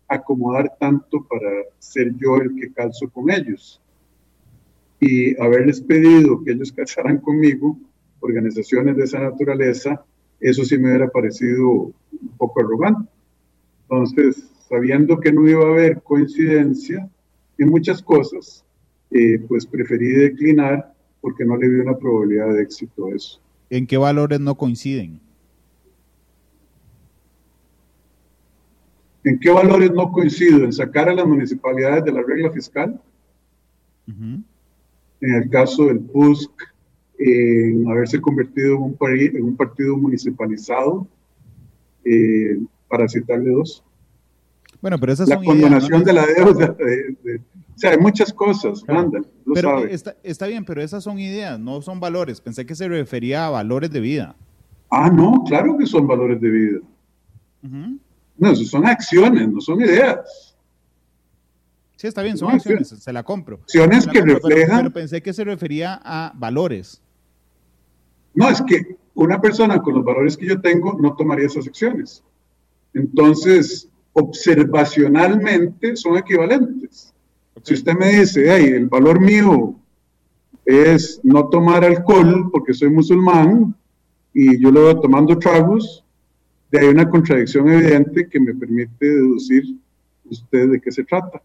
[0.09, 3.81] acomodar tanto para ser yo el que calzo con ellos.
[5.00, 7.78] Y haberles pedido que ellos calzaran conmigo,
[8.20, 10.04] organizaciones de esa naturaleza,
[10.40, 13.09] eso sí me hubiera parecido un poco arrogante.
[13.82, 17.09] Entonces, sabiendo que no iba a haber coincidencia
[17.59, 18.64] en muchas cosas,
[19.11, 23.40] eh, pues preferí declinar porque no le veo una probabilidad de éxito a eso.
[23.70, 25.20] ¿En qué valores no coinciden?
[29.24, 30.64] ¿En qué valores no coincido?
[30.64, 33.00] ¿En sacar a las municipalidades de la regla fiscal?
[35.20, 36.50] En el caso del PUSC,
[37.88, 41.07] haberse convertido en un, en un partido municipalizado,
[42.05, 43.83] eh, para citarle dos.
[44.81, 47.40] Bueno, pero esas la condonación de la deuda de,
[47.76, 52.00] o sea, hay muchas cosas, Randall, pero Está, bien, pero esas son ideas, no son
[52.00, 52.40] valores.
[52.40, 54.37] Pensé que se refería a valores de vida.
[54.90, 56.79] Ah, no, claro que son valores de vida.
[58.38, 60.45] No, son acciones, no son ideas.
[61.96, 63.61] Sí, está bien, son, acciones, se la compro.
[63.62, 64.78] Acciones que reflejan...
[64.78, 67.00] Pero, pensé que se refería a valores.
[68.35, 72.22] No, es que una persona con los valores que yo tengo no tomaría esas acciones.
[72.92, 77.14] Entonces, observacionalmente son equivalentes.
[77.62, 79.74] Si usted me dice, hey, el valor mío
[80.66, 83.74] es no tomar alcohol porque soy musulmán
[84.35, 86.04] y yo lo voy tomando tragos,
[86.70, 89.64] de ahí una contradicción evidente que me permite deducir
[90.26, 91.40] usted de qué se trata.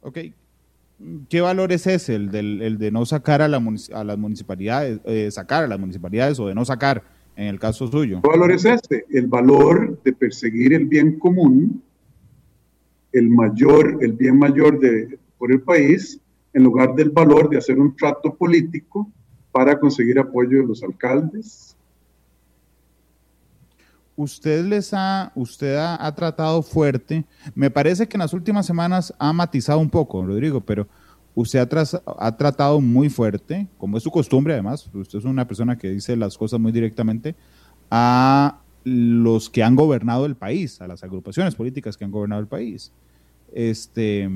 [0.00, 0.18] Ok.
[1.28, 3.62] ¿Qué valor es ese, el, del, de no sacar a, la,
[3.94, 7.04] a las municipalidades, eh, sacar a las municipalidades o de no sacar
[7.36, 8.20] en el caso suyo?
[8.22, 9.04] ¿Qué valor es ese?
[9.10, 11.82] El valor de perseguir el bien común
[13.12, 16.20] el mayor, el bien mayor de, por el país,
[16.52, 19.10] en lugar del valor de hacer un trato político
[19.52, 21.67] para conseguir apoyo de los alcaldes.
[24.18, 29.32] Usted les ha, usted ha, tratado fuerte, me parece que en las últimas semanas ha
[29.32, 30.88] matizado un poco, Rodrigo, pero
[31.36, 35.78] usted ha, ha tratado muy fuerte, como es su costumbre además, usted es una persona
[35.78, 37.36] que dice las cosas muy directamente,
[37.92, 42.48] a los que han gobernado el país, a las agrupaciones políticas que han gobernado el
[42.48, 42.90] país.
[43.52, 44.28] Este,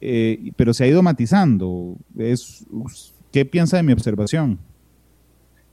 [0.00, 1.96] eh, pero se ha ido matizando.
[3.30, 4.58] ¿Qué piensa de mi observación?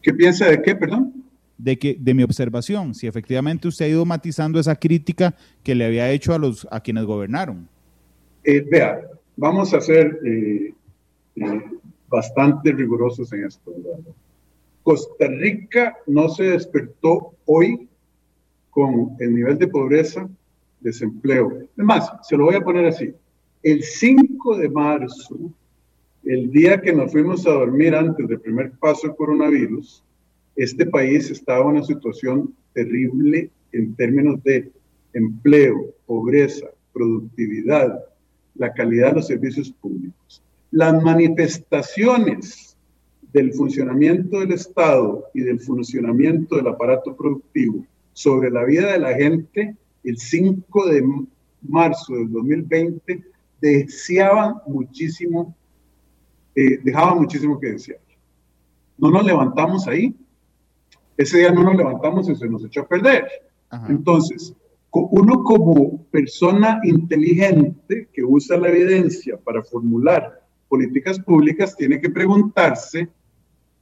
[0.04, 1.19] ¿Qué piensa de qué, perdón?
[1.62, 5.86] De, que, de mi observación, si efectivamente usted ha ido matizando esa crítica que le
[5.86, 7.68] había hecho a, los, a quienes gobernaron.
[8.46, 9.02] Eh, vea,
[9.36, 10.74] vamos a ser eh,
[12.08, 13.74] bastante rigurosos en esto.
[14.84, 17.90] Costa Rica no se despertó hoy
[18.70, 20.30] con el nivel de pobreza,
[20.80, 21.52] desempleo.
[21.78, 23.14] Es más, se lo voy a poner así.
[23.62, 25.38] El 5 de marzo,
[26.24, 30.04] el día que nos fuimos a dormir antes del primer paso del coronavirus,
[30.60, 34.70] este país estaba en una situación terrible en términos de
[35.14, 38.04] empleo, pobreza, productividad,
[38.56, 40.44] la calidad de los servicios públicos.
[40.72, 42.76] Las manifestaciones
[43.32, 49.14] del funcionamiento del Estado y del funcionamiento del aparato productivo sobre la vida de la
[49.14, 51.26] gente el 5 de
[51.62, 53.24] marzo del 2020
[53.62, 55.56] deseaban muchísimo,
[56.54, 58.02] eh, dejaban muchísimo que desear.
[58.98, 60.14] No nos levantamos ahí.
[61.20, 63.28] Ese día no nos levantamos y se nos echó a perder.
[63.90, 64.56] Entonces,
[64.90, 73.10] uno como persona inteligente que usa la evidencia para formular políticas públicas tiene que preguntarse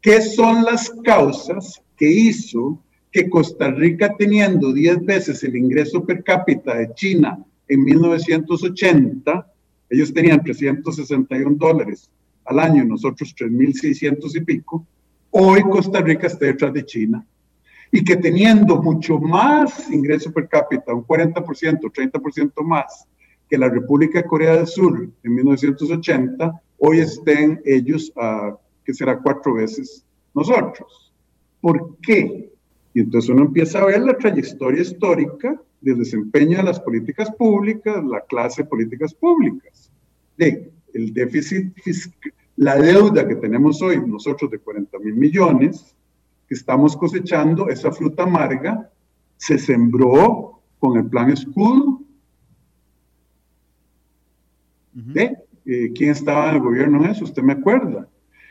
[0.02, 6.24] qué son las causas que hizo que Costa Rica, teniendo 10 veces el ingreso per
[6.24, 9.54] cápita de China en 1980,
[9.92, 12.10] ellos tenían 361 dólares
[12.46, 14.88] al año, nosotros 3.600 y pico,
[15.40, 17.26] hoy Costa Rica está detrás de China.
[17.92, 23.06] Y que teniendo mucho más ingreso per cápita, un 40%, 30% más
[23.48, 29.20] que la República de Corea del Sur en 1980, hoy estén ellos a, que será
[29.20, 31.14] cuatro veces nosotros.
[31.62, 32.52] ¿Por qué?
[32.94, 38.04] Y entonces uno empieza a ver la trayectoria histórica del desempeño de las políticas públicas,
[38.04, 39.92] la clase de políticas públicas.
[40.36, 45.96] De el déficit fiscal, la deuda que tenemos hoy nosotros de 40 mil millones,
[46.48, 48.92] que estamos cosechando, esa fruta amarga,
[49.38, 52.02] se sembró con el plan escudo.
[55.16, 57.26] Eh, ¿Quién estaba en el gobierno en eso?
[57.26, 58.08] ¿Usted me acuerda?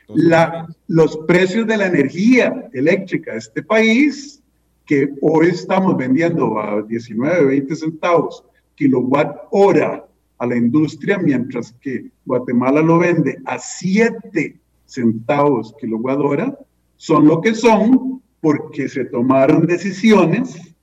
[0.09, 4.41] La, los precios de la energía eléctrica de este país,
[4.85, 8.45] que hoy estamos vendiendo a 19, 20 centavos
[8.77, 10.07] kilowatt hora
[10.39, 16.59] a la industria, mientras que Guatemala lo vende a 7 centavos kilowatt hora,
[16.97, 20.75] son lo que son porque se tomaron decisiones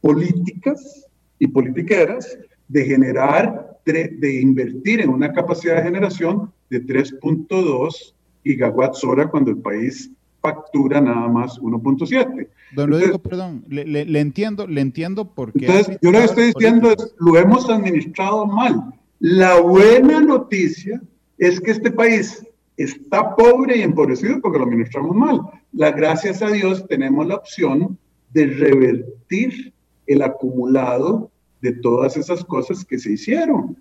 [0.00, 1.06] políticas
[1.38, 9.28] y politiqueras de generar, de invertir en una capacidad de generación de 3.2 gigawatts hora
[9.28, 12.48] cuando el país factura nada más 1.7.
[12.74, 15.66] Don Rodrigo, perdón, le, entiendo, le entiendo porque...
[15.66, 18.94] Entonces, yo lo que estoy diciendo es, lo hemos administrado mal.
[19.20, 21.00] La buena noticia
[21.38, 22.46] es que este país
[22.76, 25.40] está pobre y empobrecido porque lo administramos mal.
[25.72, 27.98] La, gracias a Dios tenemos la opción
[28.32, 29.72] de revertir
[30.06, 33.76] el acumulado de todas esas cosas que se hicieron.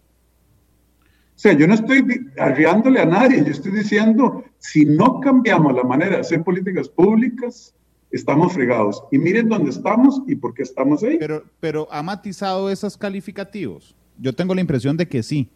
[1.37, 5.83] O sea, yo no estoy arriándole a nadie, yo estoy diciendo, si no cambiamos la
[5.83, 7.75] manera de hacer políticas públicas,
[8.09, 9.03] estamos fregados.
[9.11, 11.17] Y miren dónde estamos y por qué estamos ahí.
[11.19, 13.95] Pero, pero ha matizado esos calificativos.
[14.17, 15.51] Yo tengo la impresión de que sí,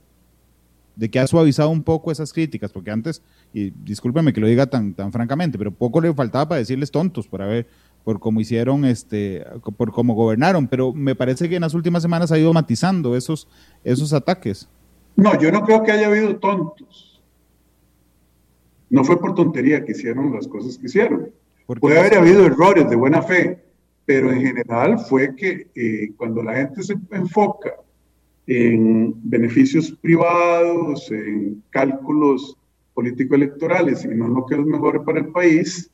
[0.96, 4.68] de que ha suavizado un poco esas críticas, porque antes, y discúlpeme que lo diga
[4.68, 7.68] tan, tan francamente, pero poco le faltaba para decirles tontos por haber
[8.04, 9.44] por cómo hicieron, este,
[9.78, 13.48] por cómo gobernaron, pero me parece que en las últimas semanas ha ido matizando esos,
[13.84, 14.70] esos ataques.
[15.16, 17.22] No, yo no creo que haya habido tontos.
[18.90, 21.32] No fue por tontería que hicieron las cosas que hicieron.
[21.80, 23.64] Puede haber habido errores de buena fe,
[24.06, 27.76] pero en general fue que eh, cuando la gente se enfoca
[28.48, 32.58] en beneficios privados, en cálculos
[32.94, 35.90] político-electorales y no lo que es mejor para el país,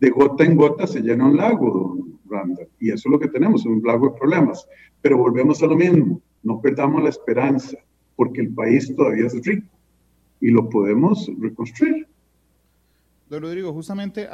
[0.00, 1.96] de gota en gota se llena un lago,
[2.28, 2.68] Randall.
[2.80, 4.66] Y eso es lo que tenemos, un lago de problemas.
[5.00, 7.76] Pero volvemos a lo mismo, no perdamos la esperanza
[8.16, 9.66] porque el país todavía es rico
[10.40, 12.06] y lo podemos reconstruir.
[13.30, 14.28] Don Rodrigo, justamente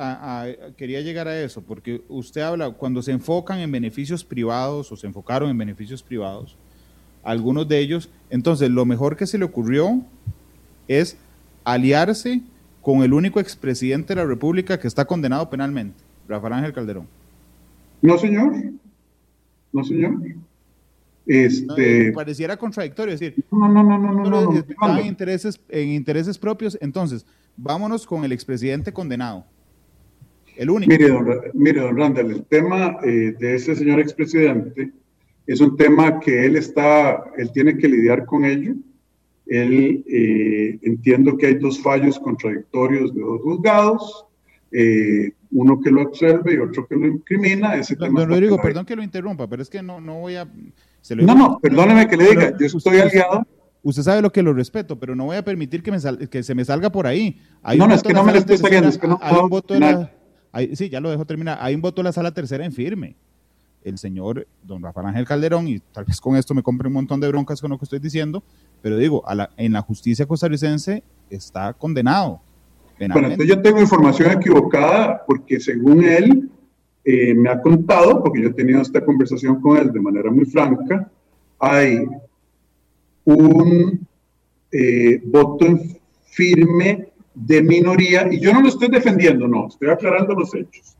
[0.77, 5.07] quería llegar a eso, porque usted habla, cuando se enfocan en beneficios privados o se
[5.07, 6.57] enfocaron en beneficios privados,
[7.23, 10.03] algunos de ellos, entonces lo mejor que se le ocurrió
[10.89, 11.17] es
[11.63, 12.43] aliarse
[12.83, 17.07] con el único expresidente de la República que está condenado penalmente, Rafael Ángel Calderón.
[18.03, 18.53] No, señor.
[19.73, 20.17] No, señor.
[21.29, 25.91] Este, pareciera contradictorio, es decir, no, no, no, no, no, no, no, en intereses, en
[25.91, 29.45] intereses propios, entonces, vámonos con el expresidente condenado.
[30.57, 30.91] El único.
[30.91, 34.91] Mire, don, mire, don Randall, el tema eh, de ese señor expresidente
[35.47, 38.75] es un tema que él está, él tiene que lidiar con ello.
[39.47, 44.25] Él eh, entiendo que hay dos fallos contradictorios de dos juzgados.
[44.73, 47.77] Eh, uno que lo observe y otro que lo incrimina.
[47.77, 50.37] Ese don, tema don Rodrigo, perdón que lo interrumpa, pero es que no, no voy
[50.37, 50.49] a
[51.17, 53.47] no, no, perdóneme que le diga, yo estoy aliado.
[53.83, 55.99] Usted sabe lo que lo respeto, pero no voy a permitir que, me
[56.29, 57.41] que se me salga por ahí.
[57.77, 59.75] no, no, es que no me lo estoy saliendo, es que no hay un voto
[59.75, 60.11] de la,
[60.75, 61.59] Sí, ya lo dejo terminar.
[61.61, 63.17] Hay un voto de la sala tercera en firme.
[63.85, 67.21] El señor don Rafael Ángel Calderón, y tal vez con esto me compre un montón
[67.21, 68.43] de broncas con lo que estoy diciendo,
[68.83, 69.23] pero digo,
[69.57, 72.41] en la justicia costarricense está condenado.
[72.99, 76.51] Bueno, entonces yo tengo información equivocada porque según él,
[77.11, 80.45] eh, me ha contado, porque yo he tenido esta conversación con él de manera muy
[80.45, 81.11] franca,
[81.59, 82.07] hay
[83.25, 84.07] un
[84.71, 85.67] eh, voto
[86.27, 90.99] firme de minoría, y yo no lo estoy defendiendo, no, estoy aclarando los hechos.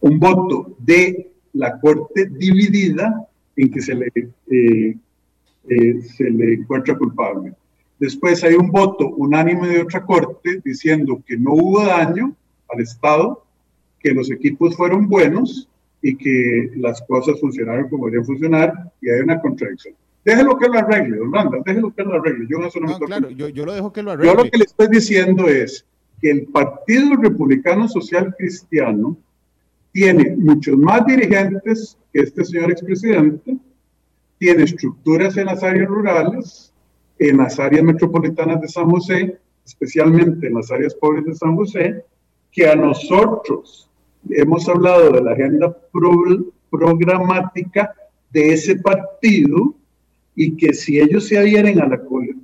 [0.00, 3.26] Un voto de la corte dividida
[3.56, 4.12] en que se le,
[4.50, 4.96] eh,
[5.66, 7.54] eh, se le encuentra culpable.
[7.98, 12.36] Después hay un voto unánime de otra corte diciendo que no hubo daño
[12.68, 13.47] al Estado,
[14.00, 15.68] que los equipos fueron buenos
[16.02, 19.94] y que las cosas funcionaron como deberían funcionar y hay una contradicción.
[20.24, 22.46] Déjelo que lo arregle, don Randa, déjelo que lo arregle.
[22.48, 24.30] Yo no, no, claro, yo, yo, lo dejo que lo arregle.
[24.30, 25.84] Yo lo que le estoy diciendo es
[26.20, 29.16] que el Partido Republicano Social Cristiano
[29.92, 33.56] tiene muchos más dirigentes que este señor expresidente,
[34.38, 36.72] tiene estructuras en las áreas rurales,
[37.18, 42.04] en las áreas metropolitanas de San José, especialmente en las áreas pobres de San José,
[42.52, 43.87] que a nosotros
[44.30, 45.76] hemos hablado de la agenda
[46.70, 47.94] programática
[48.30, 49.74] de ese partido
[50.34, 52.00] y que si ellos se adhieren a la,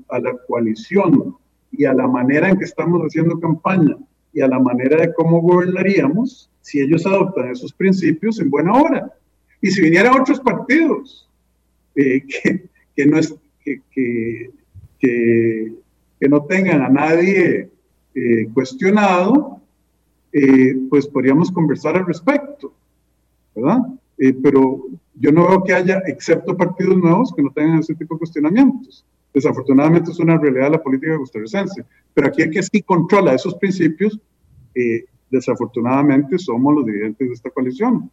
[0.08, 1.36] a la coalición
[1.70, 3.96] y a la manera en que estamos haciendo campaña
[4.32, 9.12] y a la manera de cómo gobernaríamos, si ellos adoptan esos principios en buena hora.
[9.60, 11.28] Y si vinieran otros partidos
[11.94, 12.64] eh, que,
[12.96, 14.50] que, no es, que, que,
[14.98, 17.68] que, no tengan a nadie
[18.14, 19.60] eh, cuestionado,
[20.34, 22.74] eh, pues podríamos conversar al respecto,
[23.54, 23.78] ¿verdad?
[24.42, 28.18] pero yo no veo que haya, excepto partidos nuevos, que no tengan ese tipo de
[28.18, 29.04] cuestionamientos.
[29.32, 31.84] Desafortunadamente es una realidad la política costarricense.
[32.12, 34.18] Pero aquí el que sí controla esos principios,
[34.74, 38.10] eh, desafortunadamente somos los dirigentes de esta coalición.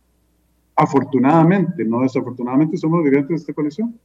[0.75, 3.99] Afortunadamente, no desafortunadamente somos los dirigentes de esta coalición.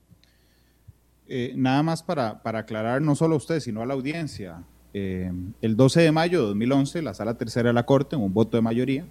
[1.28, 4.62] Eh, nada más para, para, aclarar, no solo a usted, sino a la audiencia.
[4.98, 5.30] Eh,
[5.60, 8.56] el 12 de mayo de 2011, la Sala Tercera de la Corte, en un voto
[8.56, 9.04] de mayoría,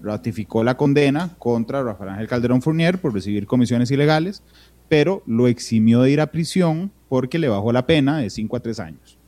[0.00, 4.42] ratificó la condena contra Rafael Ángel Calderón Fournier por recibir comisiones ilegales,
[4.88, 8.60] pero lo eximió de ir a prisión porque le bajó la pena de 5 a
[8.60, 9.18] 3 años.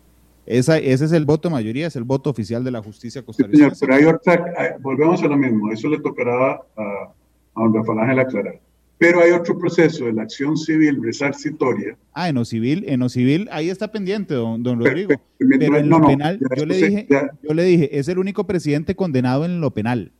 [0.46, 3.84] Esa, ese es el voto de mayoría, es el voto oficial de la justicia costarricense.
[3.84, 7.12] pero hay otra, volvemos a lo mismo, eso le tocará a,
[7.56, 8.60] a don Rafael Ángel aclarar.
[9.00, 11.96] Pero hay otro proceso de la acción civil resarcitoria.
[12.12, 15.14] Ah, en lo civil, en lo civil, ahí está pendiente, don, don Rodrigo.
[15.38, 19.46] Pero, en lo penal, yo, le dije, yo le dije, es el único presidente condenado
[19.46, 20.12] en lo penal.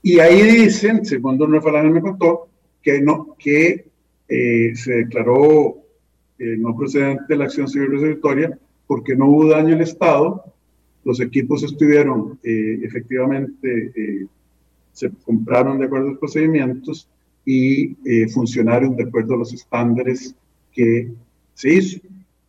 [0.00, 2.48] Y ahí dicen, según don Rafael me contó,
[2.82, 3.84] que, no, que
[4.28, 5.76] eh, se declaró
[6.38, 10.42] eh, no procedente la acción civil resolutoria porque no hubo daño al Estado,
[11.04, 14.26] los equipos estuvieron eh, efectivamente,
[14.94, 17.10] se compraron de acuerdo a los procedimientos
[17.44, 17.94] y
[18.32, 20.34] funcionaron de acuerdo a los estándares
[20.72, 21.12] que
[21.54, 22.00] se hizo.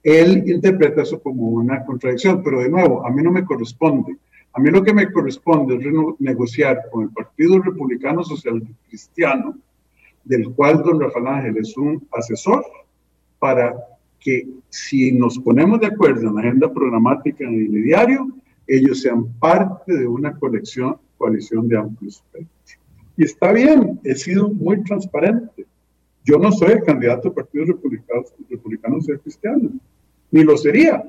[0.03, 4.17] Él interpreta eso como una contradicción, pero de nuevo, a mí no me corresponde
[4.55, 5.85] a mí lo que me corresponde es
[6.19, 9.57] negociar con el Partido Republicano Social Cristiano,
[10.23, 12.63] del cual don Rafael Ángel es un asesor,
[13.39, 13.75] para
[14.19, 18.27] que si nos ponemos de acuerdo en la agenda programática en el diario,
[18.67, 22.52] ellos sean parte de una colección, coalición de amplios espectros.
[23.17, 25.65] Y está bien, he sido muy transparente.
[26.25, 29.69] Yo no soy el candidato del Partido Republicano, Republicano Social Cristiano,
[30.31, 31.03] ni lo sería,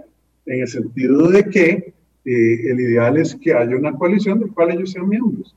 [0.47, 1.95] en el sentido de que
[2.25, 5.55] eh, el ideal es que haya una coalición del cual ellos sean miembros.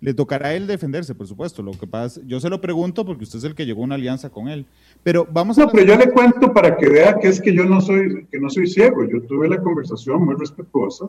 [0.00, 1.62] Le tocará a él defenderse, por supuesto.
[1.62, 3.94] Lo que pasa, yo se lo pregunto porque usted es el que llegó a una
[3.94, 4.66] alianza con él.
[5.02, 5.62] Pero vamos a.
[5.62, 8.38] No, pero yo le cuento para que vea que es que yo no soy, que
[8.38, 9.04] no soy ciego.
[9.08, 11.08] Yo tuve la conversación muy respetuosa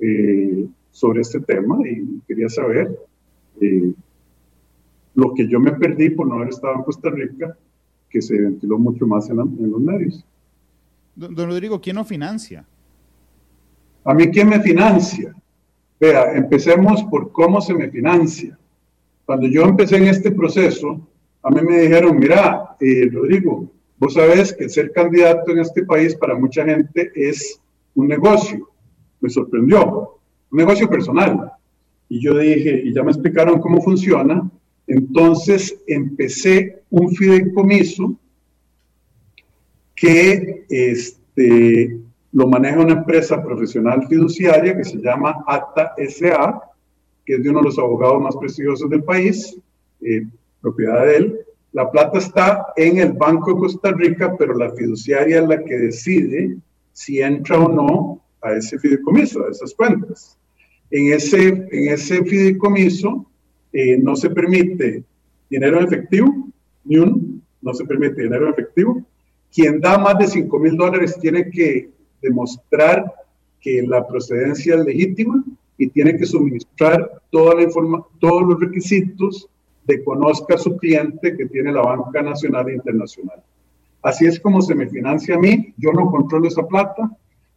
[0.00, 2.96] eh, sobre este tema y quería saber
[3.60, 3.92] eh,
[5.16, 7.56] lo que yo me perdí por no haber estado en Costa Rica,
[8.08, 10.24] que se ventiló mucho más en, en los medios.
[11.16, 12.64] Don, don Rodrigo, ¿quién lo financia?
[14.04, 15.34] ¿A mí quién me financia?
[15.98, 18.56] Vea, empecemos por cómo se me financia.
[19.26, 21.08] Cuando yo empecé en este proceso,
[21.42, 23.68] a mí me dijeron, mira, eh, Rodrigo,
[23.98, 27.60] vos sabés que ser candidato en este país para mucha gente es
[27.96, 28.68] un negocio.
[29.20, 30.13] Me sorprendió,
[30.54, 31.50] un negocio personal.
[32.08, 34.48] Y yo dije, y ya me explicaron cómo funciona,
[34.86, 38.16] entonces empecé un fideicomiso
[39.96, 41.98] que este,
[42.30, 46.60] lo maneja una empresa profesional fiduciaria que se llama ATA SA,
[47.26, 49.58] que es de uno de los abogados más prestigiosos del país,
[50.02, 50.24] eh,
[50.60, 51.40] propiedad de él.
[51.72, 55.76] La plata está en el Banco de Costa Rica, pero la fiduciaria es la que
[55.76, 56.56] decide
[56.92, 60.38] si entra o no a ese fideicomiso, a esas cuentas.
[60.90, 63.26] En ese, en ese fideicomiso
[63.72, 65.02] eh, no se permite
[65.50, 66.48] dinero en efectivo,
[66.84, 67.20] ni uno,
[67.62, 69.02] no se permite dinero en efectivo.
[69.52, 73.12] Quien da más de 5 mil dólares tiene que demostrar
[73.60, 75.42] que la procedencia es legítima
[75.78, 79.48] y tiene que suministrar toda la informa todos los requisitos
[79.86, 83.42] de conozca a su cliente que tiene la banca nacional e internacional.
[84.02, 87.10] Así es como se me financia a mí, yo no controlo esa plata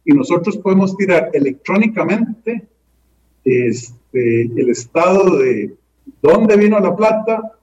[0.04, 2.66] y nosotros podemos tirar electrónicamente
[3.48, 5.76] este, el estado de
[6.22, 7.58] dónde vino la plata,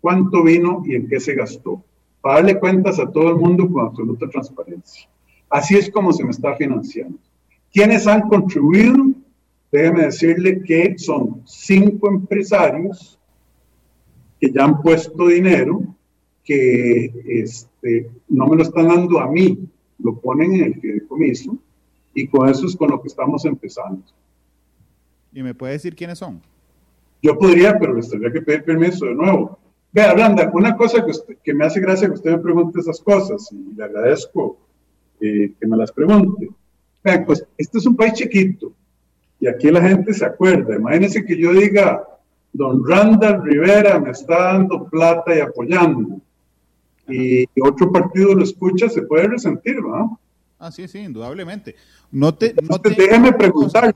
[0.00, 1.82] cuánto vino y en qué se gastó,
[2.20, 5.08] para darle cuentas a todo el mundo con absoluta transparencia.
[5.48, 7.18] Así es como se me está financiando.
[7.72, 8.94] ¿Quiénes han contribuido?
[9.70, 13.18] Déjeme decirle que son cinco empresarios
[14.40, 15.82] que ya han puesto dinero,
[16.44, 19.58] que este, no me lo están dando a mí,
[19.98, 21.56] lo ponen en el fideicomiso
[22.14, 24.02] y con eso es con lo que estamos empezando.
[25.34, 26.40] ¿Y me puede decir quiénes son?
[27.22, 29.58] Yo podría, pero les tendría que pedir permiso de nuevo.
[29.92, 31.12] Vea, Branda, una cosa que,
[31.42, 34.58] que me hace gracia que usted me pregunte esas cosas y le agradezco
[35.20, 36.48] eh, que me las pregunte.
[37.02, 38.72] Vean, pues este es un país chiquito
[39.40, 40.76] y aquí la gente se acuerda.
[40.76, 42.02] Imagínense que yo diga,
[42.52, 46.20] don Randall Rivera me está dando plata y apoyando
[47.08, 50.18] y otro partido lo escucha, se puede resentir, ¿no?
[50.58, 51.74] Ah, sí, sí, indudablemente.
[52.10, 52.90] No te, no te...
[52.90, 53.94] Déjeme preguntar,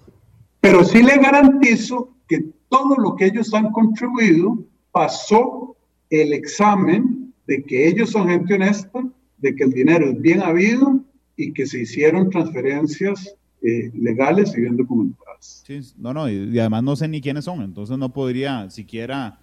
[0.60, 4.58] pero sí le garantizo que todo lo que ellos han contribuido
[4.92, 5.76] pasó
[6.10, 9.02] el examen de que ellos son gente honesta,
[9.38, 11.00] de que el dinero es bien habido
[11.36, 15.62] y que se hicieron transferencias eh, legales y bien documentadas.
[15.66, 19.38] Sí, no, no, y, además no sé ni quiénes son, entonces no podría siquiera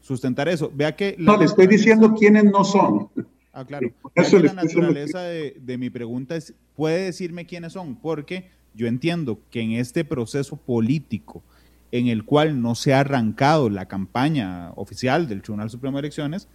[0.00, 0.70] sustentar eso.
[0.74, 1.16] Vea que...
[1.18, 3.08] No, le estoy diciendo quiénes no son.
[3.52, 3.90] Ah, claro.
[4.14, 7.96] Eso la naturaleza de, de, mi pregunta es, ¿puede decirme quiénes son?
[7.96, 11.42] Porque yo entiendo que en este proceso político
[11.90, 16.48] en el cual no se ha arrancado la campaña oficial del Tribunal Supremo de Elecciones,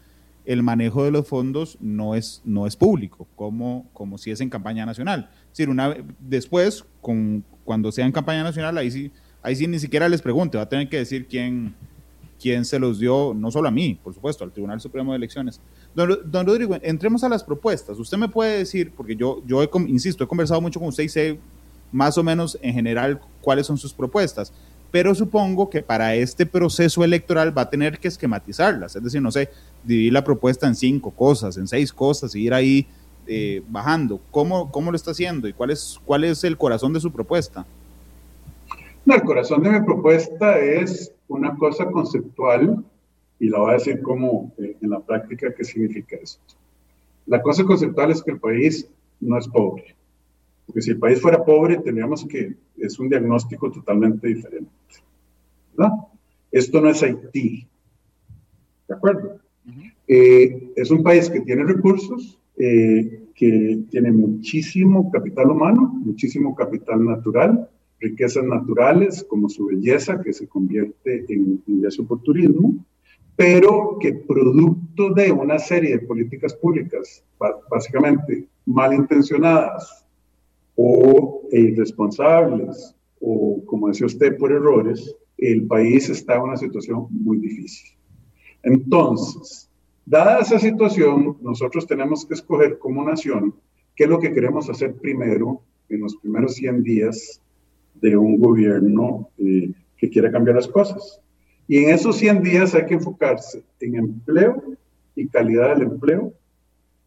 [0.46, 4.50] el manejo de los fondos no es, no es público, como, como si es en
[4.50, 5.30] campaña nacional.
[5.44, 9.12] Es decir, una, después, con, cuando sea en campaña nacional, ahí sí,
[9.42, 11.74] ahí sí ni siquiera les pregunte, va a tener que decir quién,
[12.40, 15.62] quién se los dio, no solo a mí, por supuesto, al Tribunal Supremo de Elecciones.
[15.96, 17.98] Don, Rodrigo, entremos a las propuestas.
[17.98, 21.40] Usted me puede decir, porque yo, yo insisto, he conversado mucho con usted y sé
[21.94, 24.52] más o menos en general cuáles son sus propuestas,
[24.92, 29.32] pero supongo que para este proceso electoral va a tener que esquematizarlas, es decir, no
[29.32, 29.50] sé,
[29.84, 32.88] dividir la propuesta en cinco cosas, en seis cosas, y ir ahí
[33.26, 34.20] eh, bajando.
[34.32, 37.66] ¿Cómo, ¿Cómo lo está haciendo y cuál es, cuál es el corazón de su propuesta?
[39.06, 42.84] No, el corazón de mi propuesta es una cosa conceptual
[43.40, 46.40] y la voy a decir como eh, en la práctica qué significa esto.
[47.26, 48.88] La cosa conceptual es que el país
[49.20, 49.96] no es pobre.
[50.66, 54.72] Porque si el país fuera pobre, tendríamos que, es un diagnóstico totalmente diferente.
[55.76, 55.94] ¿verdad?
[56.52, 57.68] Esto no es Haití.
[58.88, 59.40] ¿De acuerdo?
[60.08, 67.04] Eh, es un país que tiene recursos, eh, que tiene muchísimo capital humano, muchísimo capital
[67.06, 72.86] natural, riquezas naturales como su belleza, que se convierte en ingreso por turismo,
[73.36, 77.24] pero que producto de una serie de políticas públicas,
[77.70, 80.03] básicamente malintencionadas
[80.76, 87.38] o irresponsables, o como decía usted, por errores, el país está en una situación muy
[87.38, 87.92] difícil.
[88.64, 89.70] Entonces,
[90.06, 93.54] dada esa situación, nosotros tenemos que escoger como nación
[93.96, 97.42] qué es lo que queremos hacer primero en los primeros 100 días
[97.96, 101.22] de un gobierno eh, que quiera cambiar las cosas.
[101.68, 104.64] Y en esos 100 días hay que enfocarse en empleo
[105.16, 106.34] y calidad del empleo,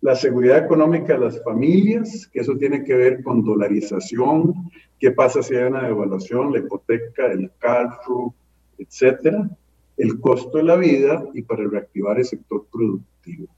[0.07, 5.43] la seguridad económica de las familias, que eso tiene que ver con dolarización, qué pasa
[5.43, 8.33] si hay una devaluación, la hipoteca, el carro,
[8.79, 9.51] etcétera,
[9.97, 13.49] el costo de la vida y para reactivar el sector productivo.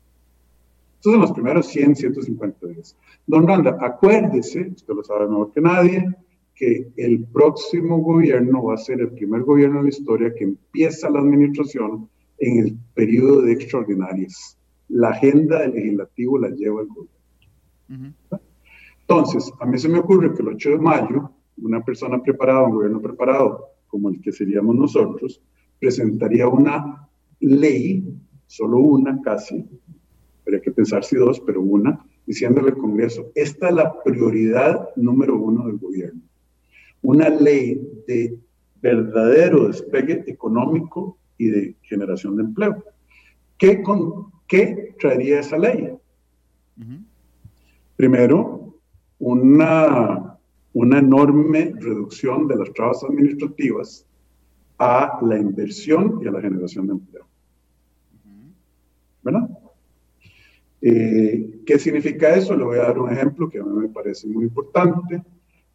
[0.95, 2.97] Estos son los primeros 100, 150 días.
[3.27, 6.07] Don Randa, acuérdese, usted lo sabe mejor que nadie,
[6.55, 11.11] que el próximo gobierno va a ser el primer gobierno en la historia que empieza
[11.11, 14.58] la administración en el periodo de extraordinarias.
[14.89, 18.15] La agenda del legislativo la lleva el gobierno.
[19.01, 22.73] Entonces, a mí se me ocurre que el 8 de mayo, una persona preparada, un
[22.73, 25.41] gobierno preparado, como el que seríamos nosotros,
[25.81, 27.09] presentaría una
[27.41, 28.05] ley,
[28.47, 29.65] solo una casi,
[30.43, 35.37] habría que pensar si dos, pero una, diciéndole al Congreso, esta es la prioridad número
[35.39, 36.21] uno del gobierno
[37.03, 38.39] una ley de
[38.81, 42.85] verdadero despegue económico y de generación de empleo.
[43.57, 45.93] ¿Qué, con, qué traería esa ley?
[47.97, 48.75] Primero,
[49.19, 50.39] una,
[50.73, 54.07] una enorme reducción de las trabas administrativas
[54.79, 57.27] a la inversión y a la generación de empleo.
[59.23, 59.49] ¿Verdad?
[60.81, 62.57] Eh, ¿Qué significa eso?
[62.57, 65.23] Le voy a dar un ejemplo que a mí me parece muy importante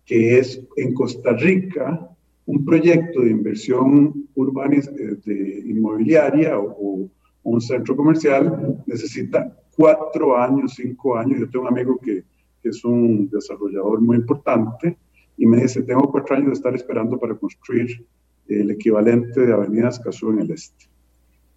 [0.06, 2.10] que es en Costa Rica
[2.46, 7.10] un proyecto de inversión urbana eh, de inmobiliaria o,
[7.44, 11.40] un centro comercial necesita cuatro años, cinco años.
[11.40, 12.24] Yo tengo un amigo que,
[12.64, 14.98] es un desarrollador muy importante
[15.36, 18.06] y me dice, tengo cuatro años de estar esperando para construir
[18.48, 20.86] el equivalente de Avenida Escazú en el este.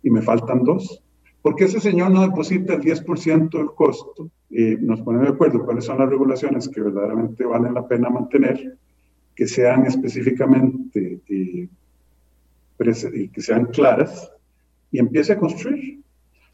[0.03, 1.01] y me faltan dos.
[1.43, 4.29] ¿Por qué ese señor no deposita el 10% del costo?
[4.51, 8.77] Eh, nos ponemos de acuerdo cuáles son las regulaciones que verdaderamente valen la pena mantener,
[9.33, 11.69] que sean específicamente, eh,
[13.33, 14.33] que sean claras,
[14.91, 16.01] y empiece a construir.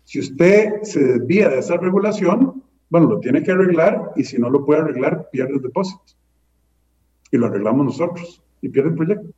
[0.05, 4.51] Si usted se desvía de esa regulación, bueno, lo tiene que arreglar y si no
[4.51, 6.03] lo puede arreglar, pierde el depósito.
[7.31, 9.29] Y lo arreglamos nosotros y pierde el proyecto.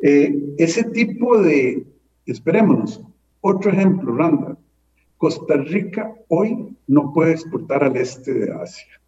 [0.00, 1.86] Eh, ese tipo de,
[2.26, 3.02] esperémonos,
[3.40, 4.56] otro ejemplo, Randa.
[5.18, 9.00] Costa Rica hoy no puede exportar al este de Asia.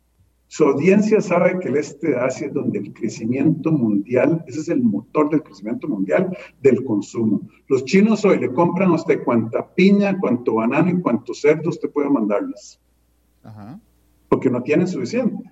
[0.48, 4.68] Su audiencia sabe que el este de Asia es donde el crecimiento mundial, ese es
[4.68, 7.42] el motor del crecimiento mundial del consumo.
[7.68, 11.90] Los chinos hoy le compran a usted cuánta piña, cuánto banano y cuántos cerdos usted
[11.90, 12.80] puede mandarles.
[14.28, 15.50] Porque no tienen suficiente.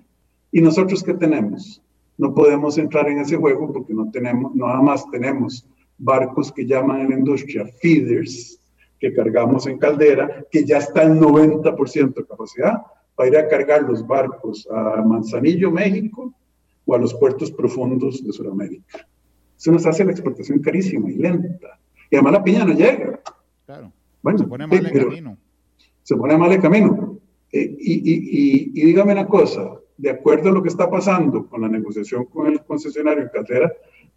[0.51, 1.81] ¿Y nosotros qué tenemos?
[2.17, 5.67] No podemos entrar en ese juego porque no tenemos, nada más tenemos
[5.97, 8.61] barcos que llaman en la industria feeders,
[8.97, 12.81] que cargamos en caldera, que ya está el 90% de capacidad
[13.15, 16.33] para ir a cargar los barcos a Manzanillo, México,
[16.85, 19.07] o a los puertos profundos de Sudamérica.
[19.57, 21.79] Eso nos hace la exportación carísima y lenta.
[22.09, 23.19] Y además la piña no llega.
[23.65, 23.91] Claro.
[24.21, 25.37] Bueno, se pone mal el camino.
[26.03, 27.19] Se pone mal el camino.
[27.51, 31.61] Eh, y, y, y, dígame una cosa, de acuerdo a lo que está pasando con
[31.61, 33.71] la negociación con el concesionario en Caldera,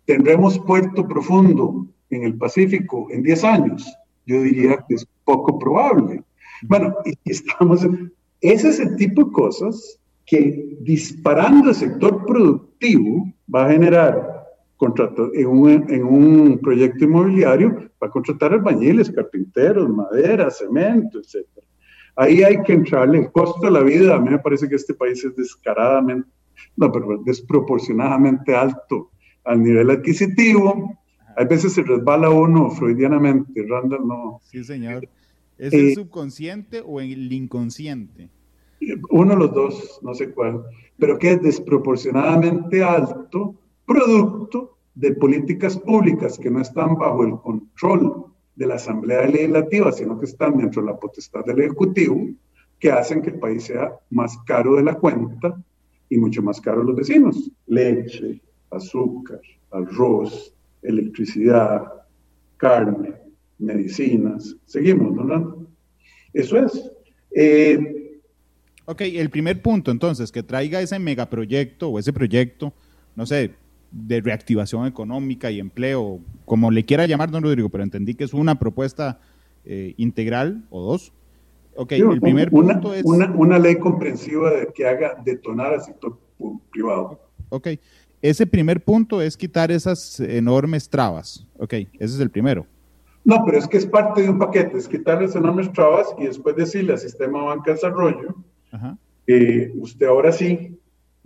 [0.04, 3.96] ¿tendremos puerto profundo en el Pacífico en 10 años?
[4.26, 6.22] Yo diría que es poco probable.
[6.62, 7.86] Bueno, y estamos,
[8.40, 14.38] ese es el tipo de cosas que disparando el sector productivo va a generar
[14.78, 21.46] contrato, en, un, en un proyecto inmobiliario, va a contratar albañiles, carpinteros, madera, cemento, etc.
[22.14, 24.14] Ahí hay que entrarle el costo de la vida.
[24.14, 26.28] A mí me parece que este país es descaradamente,
[26.76, 29.10] no, pero desproporcionadamente alto
[29.44, 30.96] al nivel adquisitivo.
[31.36, 34.40] Hay veces se resbala uno freudianamente, Randall no.
[34.44, 35.08] Sí, señor.
[35.58, 38.30] ¿Es el eh, subconsciente o el inconsciente?
[39.10, 40.62] Uno de los dos, no sé cuál,
[40.98, 48.26] pero que es desproporcionadamente alto, producto de políticas públicas que no están bajo el control
[48.54, 52.28] de la Asamblea Legislativa, sino que están dentro de la potestad del Ejecutivo,
[52.78, 55.60] que hacen que el país sea más caro de la cuenta
[56.08, 57.50] y mucho más caro a los vecinos.
[57.66, 58.40] Leche,
[58.70, 59.40] azúcar,
[59.70, 61.84] arroz, electricidad,
[62.56, 63.14] carne,
[63.58, 64.56] medicinas.
[64.66, 65.66] Seguimos, ¿no?
[66.32, 66.90] Eso es.
[67.34, 68.20] Eh,
[68.84, 72.72] ok, el primer punto entonces, que traiga ese megaproyecto o ese proyecto,
[73.16, 73.52] no sé,
[73.90, 78.34] de reactivación económica y empleo, como le quiera llamar, don Rodrigo, pero entendí que es
[78.34, 79.20] una propuesta
[79.64, 81.12] eh, integral o dos.
[81.74, 83.04] Ok, el primer punto es...
[83.04, 86.18] Una, una, ley comprensiva de que haga detonar al sector
[86.72, 87.20] privado.
[87.50, 87.68] Ok,
[88.20, 91.46] ese primer punto es quitar esas enormes trabas.
[91.56, 92.66] Ok, ese es el primero.
[93.28, 96.24] No, pero es que es parte de un paquete, es quitarle esas enormes trabas y
[96.24, 98.34] después decirle al sistema banca de desarrollo,
[99.26, 100.74] que usted ahora sí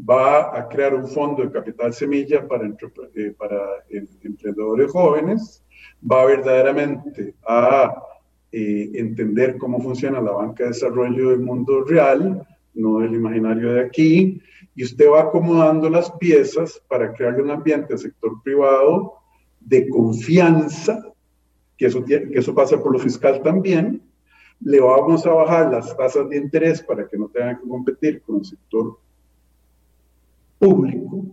[0.01, 2.67] va a crear un fondo de capital semilla para,
[3.15, 3.57] eh, para
[3.89, 5.65] emprendedores jóvenes,
[6.03, 7.95] va verdaderamente a
[8.51, 12.45] eh, entender cómo funciona la banca de desarrollo del mundo real,
[12.75, 14.43] no del imaginario de aquí,
[14.75, 19.19] y usted va acomodando las piezas para crearle un ambiente al sector privado
[19.61, 21.12] de confianza
[21.83, 24.01] que eso, que eso pasa por lo fiscal también,
[24.61, 28.37] le vamos a bajar las tasas de interés para que no tengan que competir con
[28.37, 28.99] el sector
[30.61, 31.27] público.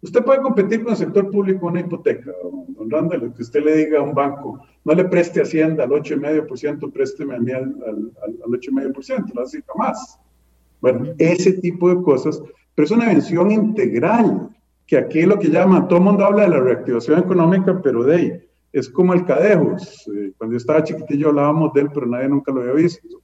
[0.00, 3.74] Usted puede competir con el sector público en una hipoteca, don Randall, que usted le
[3.74, 8.12] diga a un banco, no le preste Hacienda al 8,5%, présteme a mí al, al,
[8.22, 10.20] al 8,5%, no así jamás.
[10.80, 12.40] Bueno, ese tipo de cosas,
[12.76, 14.50] pero es una vención integral,
[14.86, 18.14] que aquí lo que llaman, todo el mundo habla de la reactivación económica, pero de
[18.14, 20.08] ahí, es como el Cadejos.
[20.14, 23.22] Eh, cuando yo estaba chiquitillo hablábamos de él, pero nadie nunca lo había visto.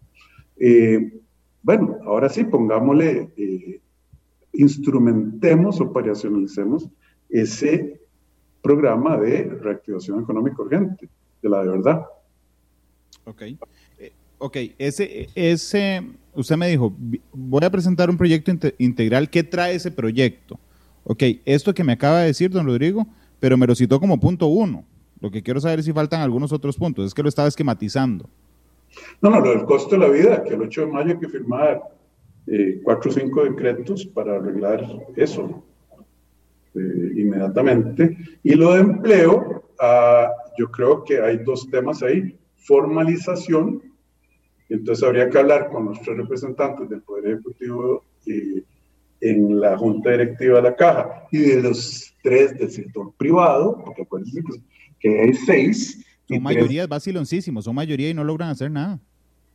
[0.57, 1.21] Eh,
[1.63, 3.81] bueno, ahora sí, pongámosle, eh,
[4.53, 6.89] instrumentemos, operacionalicemos
[7.29, 8.01] ese
[8.63, 11.09] programa de reactivación económica urgente,
[11.43, 12.05] de la de verdad.
[13.25, 13.43] Ok.
[14.39, 16.03] Ok, ese, ese,
[16.35, 16.95] usted me dijo,
[17.33, 19.31] voy a presentar un proyecto integral.
[19.31, 20.59] ¿Qué trae ese proyecto?
[21.05, 23.07] Ok, esto que me acaba de decir don Rodrigo,
[23.41, 24.85] pero me lo citó como punto uno.
[25.25, 27.07] Lo que quiero saber es si faltan algunos otros puntos.
[27.07, 28.29] Es que lo estaba esquematizando.
[29.23, 31.31] No, no, lo del costo de la vida, que el 8 de mayo hay que
[31.31, 31.83] firmar
[32.47, 35.65] eh, cuatro o cinco decretos para arreglar eso
[36.75, 38.19] eh, inmediatamente.
[38.43, 42.39] Y lo de empleo, ah, yo creo que hay dos temas ahí.
[42.57, 43.81] Formalización,
[44.69, 48.63] entonces habría que hablar con los tres representantes del Poder Ejecutivo eh,
[49.23, 54.03] en la Junta Directiva de la Caja y de los tres del sector privado, porque
[54.03, 54.74] acuérdense que
[55.05, 58.99] que hay seis, Son mayorías vaciloncísimos, son mayoría y no logran hacer nada.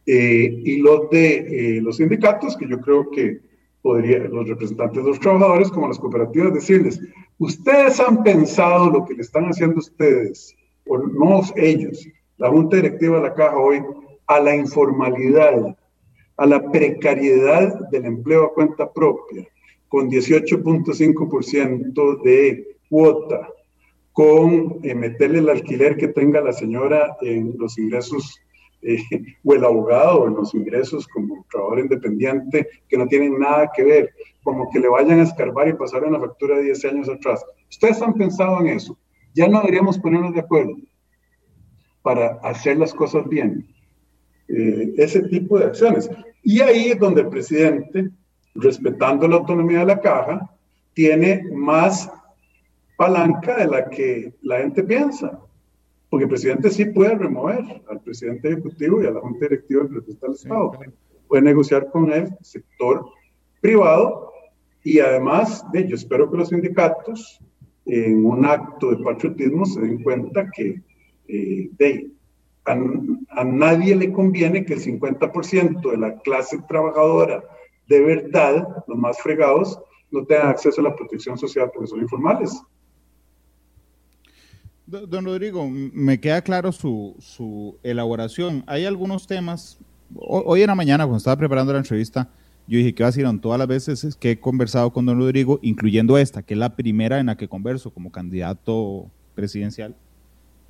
[0.05, 3.39] Eh, y los de eh, los sindicatos, que yo creo que
[3.81, 7.01] podría, los representantes de los trabajadores, como las cooperativas, decirles,
[7.39, 13.17] ustedes han pensado lo que le están haciendo ustedes, o no ellos, la Junta Directiva
[13.17, 13.81] de la Caja hoy,
[14.27, 15.75] a la informalidad,
[16.37, 19.47] a la precariedad del empleo a cuenta propia,
[19.87, 23.49] con 18.5% de cuota,
[24.19, 28.37] con eh, meterle el alquiler que tenga la señora en los ingresos
[28.81, 28.97] eh,
[29.45, 34.13] o el abogado en los ingresos como trabajador independiente que no tienen nada que ver,
[34.43, 37.45] como que le vayan a escarbar y pasar una factura de 10 años atrás.
[37.69, 38.97] Ustedes han pensado en eso.
[39.33, 40.75] Ya no deberíamos ponernos de acuerdo
[42.01, 43.73] para hacer las cosas bien.
[44.49, 46.11] Eh, ese tipo de acciones.
[46.43, 48.09] Y ahí es donde el presidente,
[48.53, 50.53] respetando la autonomía de la caja,
[50.93, 52.11] tiene más
[52.99, 55.39] palanca de la que la gente piensa.
[56.09, 60.27] Porque el presidente sí puede remover al presidente ejecutivo y a la junta directiva representa
[60.27, 60.71] al Estado.
[61.29, 63.05] Puede negociar con el sector
[63.61, 64.33] privado
[64.83, 67.39] y además, yo espero que los sindicatos
[67.85, 70.81] en un acto de patriotismo se den cuenta que
[71.29, 72.11] eh, de,
[72.65, 72.73] a,
[73.29, 77.43] a, nadie le conviene que el 50% de la clase trabajadora
[77.87, 79.79] de verdad, los más fregados,
[80.11, 82.61] no tengan acceso a la protección social porque son informales.
[84.89, 88.63] Don Rodrigo, me queda claro su, su elaboración.
[88.65, 89.77] Hay algunos temas,
[90.15, 92.27] hoy en la mañana cuando estaba preparando la entrevista,
[92.67, 95.59] yo dije que va a ser todas las veces que he conversado con don Rodrigo,
[95.61, 99.95] incluyendo esta, que es la primera en la que converso como candidato presidencial,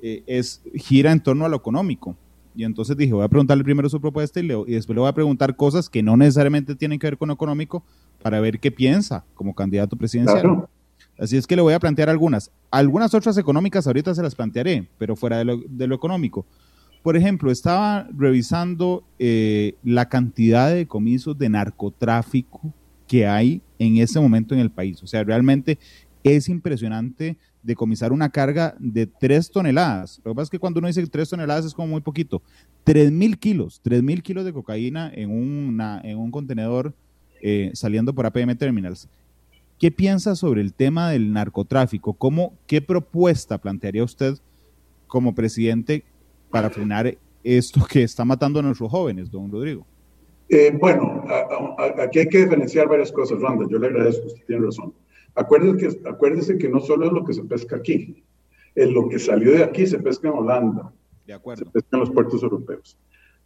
[0.02, 2.18] eh, es gira en torno a lo económico.
[2.56, 5.14] Y entonces dije, voy a preguntarle primero su propuesta y, y después le voy a
[5.14, 7.84] preguntar cosas que no necesariamente tienen que ver con lo económico
[8.22, 10.68] para ver qué piensa como candidato presidencial.
[11.20, 12.52] Así es que le voy a plantear algunas.
[12.72, 16.46] Algunas otras económicas ahorita se las plantearé, pero fuera de lo, económico.
[17.04, 22.74] Por ejemplo, estaba revisando eh, la cantidad de decomisos de narcotráfico
[23.08, 25.02] que hay en este momento en el país.
[25.04, 25.78] O sea, realmente
[26.24, 30.22] es impresionante decomisar una carga de tres toneladas.
[30.24, 32.42] Lo que pasa es que cuando uno dice tres toneladas es como muy poquito.
[32.84, 35.30] Tres mil kilos, tres mil kilos de cocaína en,
[35.80, 36.94] en un contenedor
[37.42, 39.10] eh, saliendo por APM Terminals.
[39.80, 42.14] ¿Qué piensa sobre el tema del narcotráfico?
[42.14, 44.34] ¿Cómo, ¿Qué propuesta plantearía usted
[45.08, 46.04] como presidente
[46.52, 49.86] para frenar esto que está matando a nuestros jóvenes, don Rodrigo?
[50.50, 51.24] Eh, bueno,
[51.98, 53.66] aquí hay que diferenciar varias cosas, Randa.
[53.70, 54.94] Yo le agradezco, usted tiene razón.
[55.36, 58.22] Acuérdese que, acuérdese que no solo es lo que se pesca aquí,
[58.76, 60.92] es lo que salió de aquí se pesca en Holanda,
[61.26, 61.64] de acuerdo.
[61.64, 62.98] se pesca en los puertos europeos.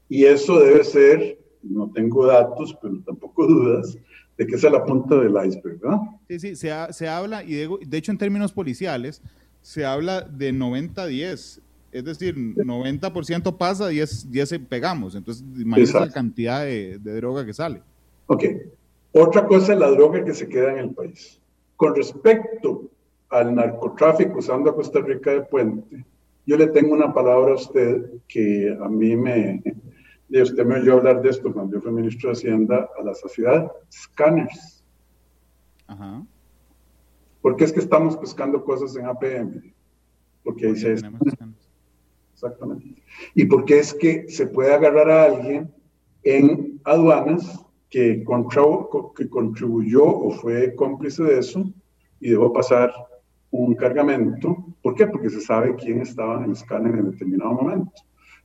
[0.09, 3.97] Y eso debe ser, no tengo datos, pero tampoco dudas,
[4.37, 5.99] de que es la punta del iceberg, ¿verdad?
[6.27, 9.21] Sí, sí, se, se habla, y de, hecho en términos policiales,
[9.61, 11.61] se habla de 90-10,
[11.91, 17.45] es decir, 90% pasa, y 10, 10 pegamos, entonces imagínate la cantidad de, de, droga
[17.45, 17.81] que sale.
[18.25, 18.45] Ok,
[19.11, 21.39] otra cosa es la droga que se queda en el país.
[21.75, 22.89] Con respecto
[23.29, 26.05] al narcotráfico usando a Costa Rica de puente,
[26.45, 29.61] yo le tengo una palabra a usted que a mí me,
[30.33, 33.13] y usted me oyó hablar de esto cuando yo fui ministro de Hacienda a la
[33.13, 34.83] sociedad, scanners.
[35.85, 36.25] Ajá.
[37.39, 39.61] ¿Por qué es que estamos pescando cosas en APM?
[40.43, 40.93] Porque ahí se
[42.33, 43.03] Exactamente.
[43.35, 45.71] ¿Y por qué es que se puede agarrar a alguien
[46.23, 48.25] en aduanas que,
[49.15, 51.71] que contribuyó o fue cómplice de eso
[52.19, 52.91] y debo pasar
[53.51, 54.65] un cargamento?
[54.81, 55.05] ¿Por qué?
[55.05, 57.91] Porque se sabe quién estaba en el escáner en determinado momento.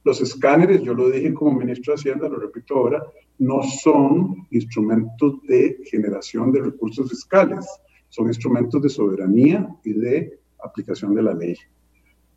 [0.04, 3.02] Los escáneres, yo lo dije como ministro de Hacienda, lo repito ahora,
[3.38, 7.66] no son instrumentos de generación de recursos fiscales,
[8.08, 11.56] son instrumentos de soberanía y de aplicación de la ley.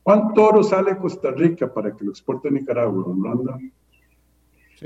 [0.04, 3.58] ¿Cuánto oro sale a Costa Rica para que lo exporte a Nicaragua, Holanda?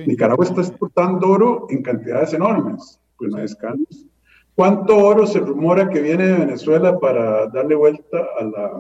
[0.06, 4.06] Nicaragua está exportando oro en cantidades enormes, pues no hay escáneres.
[4.54, 8.72] ¿Cuánto oro se rumora que viene de Venezuela para darle vuelta a la,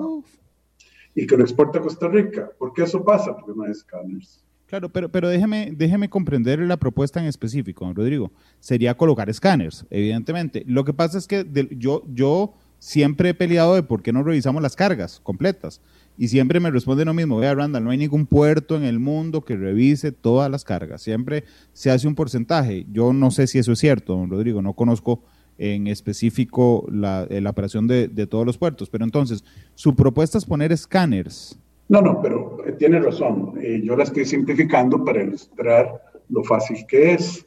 [1.15, 2.51] y que lo exporta a Costa Rica.
[2.59, 3.35] ¿Por qué eso pasa?
[3.35, 4.43] Porque no hay escáneres.
[4.67, 8.31] Claro, pero, pero déjeme, déjeme comprender la propuesta en específico, Rodrigo.
[8.59, 10.63] Sería colocar escáneres, evidentemente.
[10.67, 11.45] Lo que pasa es que
[11.77, 15.81] yo, yo siempre he peleado de por qué no revisamos las cargas completas.
[16.17, 19.43] Y siempre me responde lo mismo, vea Randall, no hay ningún puerto en el mundo
[19.43, 21.01] que revise todas las cargas.
[21.01, 21.43] Siempre
[21.73, 22.85] se hace un porcentaje.
[22.91, 25.23] Yo no sé si eso es cierto, don Rodrigo, no conozco
[25.57, 28.89] en específico la, la operación de, de, todos los puertos.
[28.89, 29.43] Pero entonces,
[29.73, 31.57] su propuesta es poner escáneres.
[31.87, 33.53] No, no, pero eh, tiene razón.
[33.61, 37.45] Eh, yo la estoy simplificando para ilustrar lo fácil que es.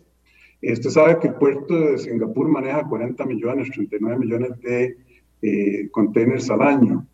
[0.63, 4.97] Usted sabe que el puerto de Singapur maneja 40 millones, 39 millones de
[5.41, 7.07] eh, containers al año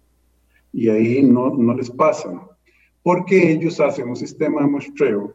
[0.72, 2.30] y ahí no, no les pasa.
[3.02, 5.34] porque ellos hacen un sistema de muestreo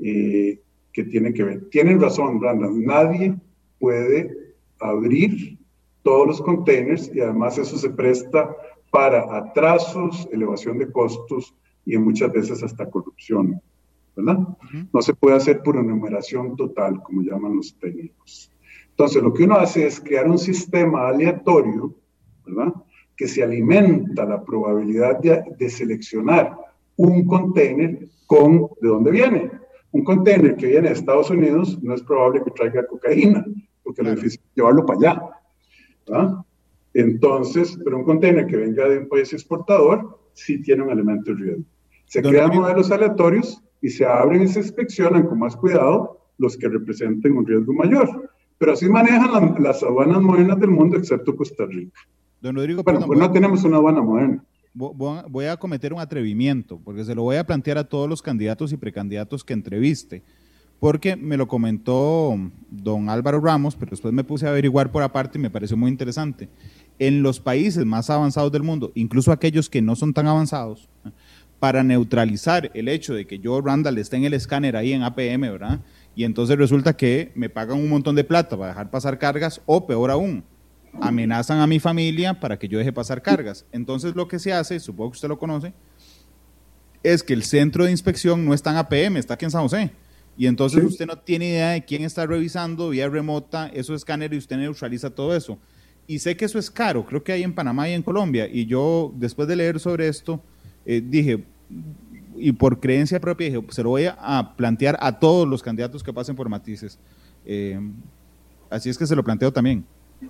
[0.00, 0.60] eh,
[0.92, 1.68] que tiene que ver.
[1.70, 3.34] Tienen razón, Brandon, nadie
[3.80, 4.45] puede
[4.80, 5.58] abrir
[6.02, 8.54] todos los containers y además eso se presta
[8.90, 11.54] para atrasos, elevación de costos
[11.84, 13.60] y muchas veces hasta corrupción,
[14.14, 14.38] ¿verdad?
[14.92, 18.50] No se puede hacer por enumeración total, como llaman los técnicos.
[18.90, 21.94] Entonces, lo que uno hace es crear un sistema aleatorio,
[22.46, 22.72] ¿verdad?
[23.16, 26.56] Que se alimenta la probabilidad de, de seleccionar
[26.96, 29.50] un container con de dónde viene.
[29.92, 33.44] Un container que viene de Estados Unidos no es probable que traiga cocaína,
[33.86, 35.22] porque lo difícil es llevarlo para allá.
[36.06, 36.34] ¿verdad?
[36.92, 41.36] Entonces, pero un container que venga de un país exportador sí tiene un elemento de
[41.36, 41.64] riesgo.
[42.06, 46.68] Se crean modelos aleatorios y se abren y se inspeccionan con más cuidado los que
[46.68, 48.30] representen un riesgo mayor.
[48.58, 52.00] Pero así manejan las aduanas modernas del mundo, excepto Costa Rica.
[52.40, 54.44] Don Rodrigo, bueno, pues no tenemos una aduana moderna.
[54.72, 58.72] Voy a cometer un atrevimiento, porque se lo voy a plantear a todos los candidatos
[58.72, 60.22] y precandidatos que entreviste,
[60.80, 62.36] porque me lo comentó
[62.70, 65.90] don Álvaro Ramos, pero después me puse a averiguar por aparte y me pareció muy
[65.90, 66.48] interesante
[66.98, 70.88] en los países más avanzados del mundo, incluso aquellos que no son tan avanzados,
[71.58, 75.40] para neutralizar el hecho de que yo, Randall, esté en el escáner ahí en APM,
[75.40, 75.80] ¿verdad?
[76.14, 79.86] Y entonces resulta que me pagan un montón de plata para dejar pasar cargas, o
[79.86, 80.44] peor aún,
[81.00, 83.66] amenazan a mi familia para que yo deje pasar cargas.
[83.72, 85.72] Entonces lo que se hace, supongo que usted lo conoce,
[87.02, 89.90] es que el centro de inspección no está en APM, está aquí en San José.
[90.38, 94.38] Y entonces usted no tiene idea de quién está revisando vía remota esos escáneres y
[94.38, 95.58] usted neutraliza todo eso
[96.06, 98.66] y sé que eso es caro, creo que hay en Panamá y en Colombia, y
[98.66, 100.40] yo después de leer sobre esto,
[100.84, 101.44] eh, dije,
[102.36, 106.12] y por creencia propia, dije, se lo voy a plantear a todos los candidatos que
[106.12, 106.98] pasen por matices.
[107.44, 107.80] Eh,
[108.70, 109.84] así es que se lo planteo también.
[110.20, 110.28] Sí,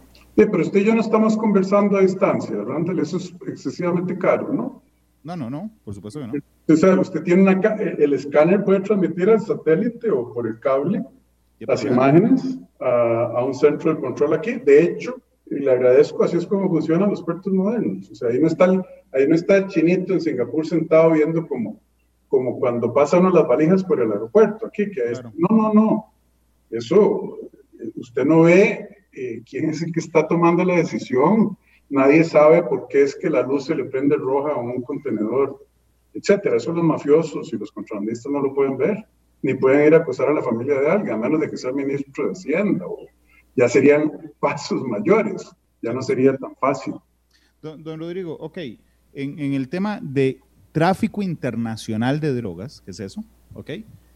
[0.51, 4.83] pero usted y yo no estamos conversando a distancia, Randall, eso es excesivamente caro, ¿no?
[5.25, 6.33] No, no, no, por supuesto que no.
[6.69, 11.05] Usted, usted tiene una, el escáner puede transmitir al satélite o por el cable
[11.61, 14.55] las imágenes a, a un centro de control aquí.
[14.55, 15.17] De hecho,
[15.49, 18.11] y le agradezco, así es como funcionan los puertos modernos.
[18.11, 21.47] O sea, ahí no está el, ahí no está el chinito en Singapur sentado viendo
[21.47, 21.81] como,
[22.29, 26.13] como cuando pasan las valijas por el aeropuerto, aquí, que es, no, no, no.
[26.71, 27.39] Eso,
[27.95, 31.57] usted no ve eh, quién es el que está tomando la decisión.
[31.89, 35.65] Nadie sabe por qué es que la luz se le prende roja a un contenedor,
[36.17, 36.57] etcétera.
[36.57, 39.07] Eso los mafiosos y los contrabandistas no lo pueden ver,
[39.43, 41.73] ni pueden ir a acusar a la familia de alguien, a menos de que sea
[41.73, 42.85] ministro de Hacienda
[43.57, 45.51] ya serían pasos mayores,
[45.83, 46.95] ya no sería tan fácil.
[47.63, 48.59] Don, Rodrigo, ok,
[49.15, 50.41] en, el tema de
[50.73, 53.25] tráfico internacional de drogas, ¿qué es eso?
[53.55, 53.71] Ok,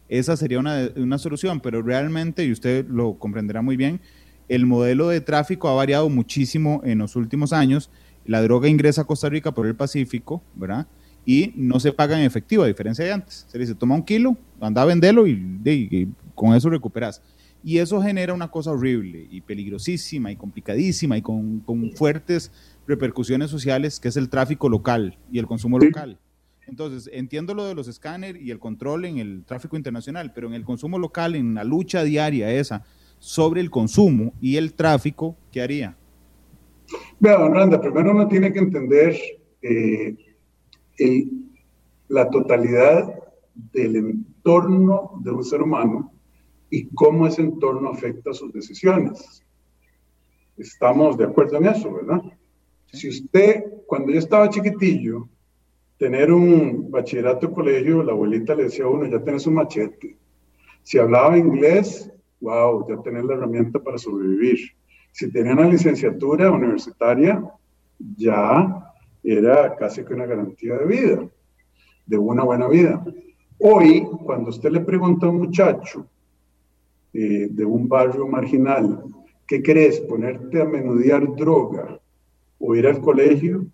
[0.07, 3.99] esa sería una, una solución, pero realmente, y usted lo comprenderá muy bien,
[4.47, 7.89] el modelo de tráfico ha variado muchísimo en los últimos años.
[8.25, 10.87] La droga ingresa a Costa Rica por el Pacífico, ¿verdad?
[11.25, 13.45] Y no se paga en efectivo, a diferencia de antes.
[13.47, 17.21] Se dice, toma un kilo, anda a venderlo y, y con eso recuperas.
[17.63, 21.63] Y eso genera una cosa horrible y peligrosísima y complicadísima y con,
[21.95, 22.51] fuertes
[22.87, 26.17] repercusiones sociales, que es el tráfico local y el consumo local.
[26.67, 30.53] Entonces, entiendo lo de los escáneres y el control en el tráfico internacional, pero en
[30.53, 32.83] el consumo local, en la lucha diaria esa
[33.19, 35.95] sobre el consumo y el tráfico, ¿qué haría?
[37.19, 39.15] Vea, don Randa, primero uno tiene que entender
[39.61, 40.15] eh,
[42.07, 43.13] la totalidad
[43.53, 46.11] del entorno de un ser humano
[46.69, 49.43] y cómo ese entorno afecta sus decisiones.
[50.57, 52.21] Estamos de acuerdo en eso, ¿verdad?
[52.91, 55.27] Si usted, cuando yo estaba chiquitillo,
[55.97, 60.17] tener un bachillerato colegio, la abuelita le decía a uno, ya tenés un machete.
[60.83, 64.57] Si hablaba inglés, wow, ya tenés la herramienta para sobrevivir.
[65.11, 67.43] Si tenía una licenciatura universitaria,
[68.17, 68.90] ya
[69.23, 71.29] era casi que una garantía de vida,
[72.05, 73.03] de una buena vida.
[73.59, 76.07] Hoy, cuando usted le pregunta a un muchacho
[77.13, 79.03] eh, de un barrio marginal,
[79.47, 79.99] ¿qué crees?
[80.01, 81.99] ¿Ponerte a menudear droga
[82.59, 83.65] o ir al colegio?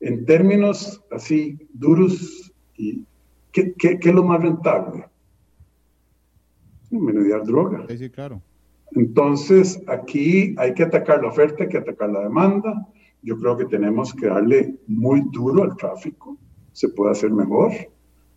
[0.00, 3.04] En términos así duros, y,
[3.52, 5.04] ¿qué, qué, qué es lo más rentable?
[6.90, 7.84] Menudear droga.
[7.88, 8.42] Sí, sí, claro.
[8.92, 12.88] Entonces, aquí hay que atacar la oferta, hay que atacar la demanda.
[13.22, 16.36] Yo creo que tenemos que darle muy duro al tráfico.
[16.72, 17.72] Se puede hacer mejor.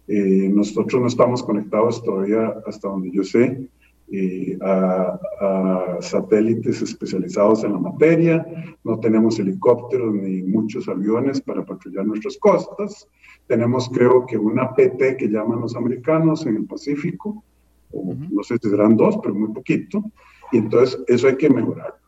[0.08, 3.70] Eh, nosotros no estamos conectados todavía, hasta donde yo sé,
[4.62, 8.46] a, satélites especializados en la materia,
[8.84, 13.08] no tenemos helicópteros ni muchos aviones para patrullar nuestras costas,
[13.48, 17.44] tenemos creo que una PT que llaman los americanos en el Pacífico,
[17.92, 20.04] o no sé si serán dos, pero muy poquito,
[20.52, 22.03] y entonces eso hay que mejorarlo.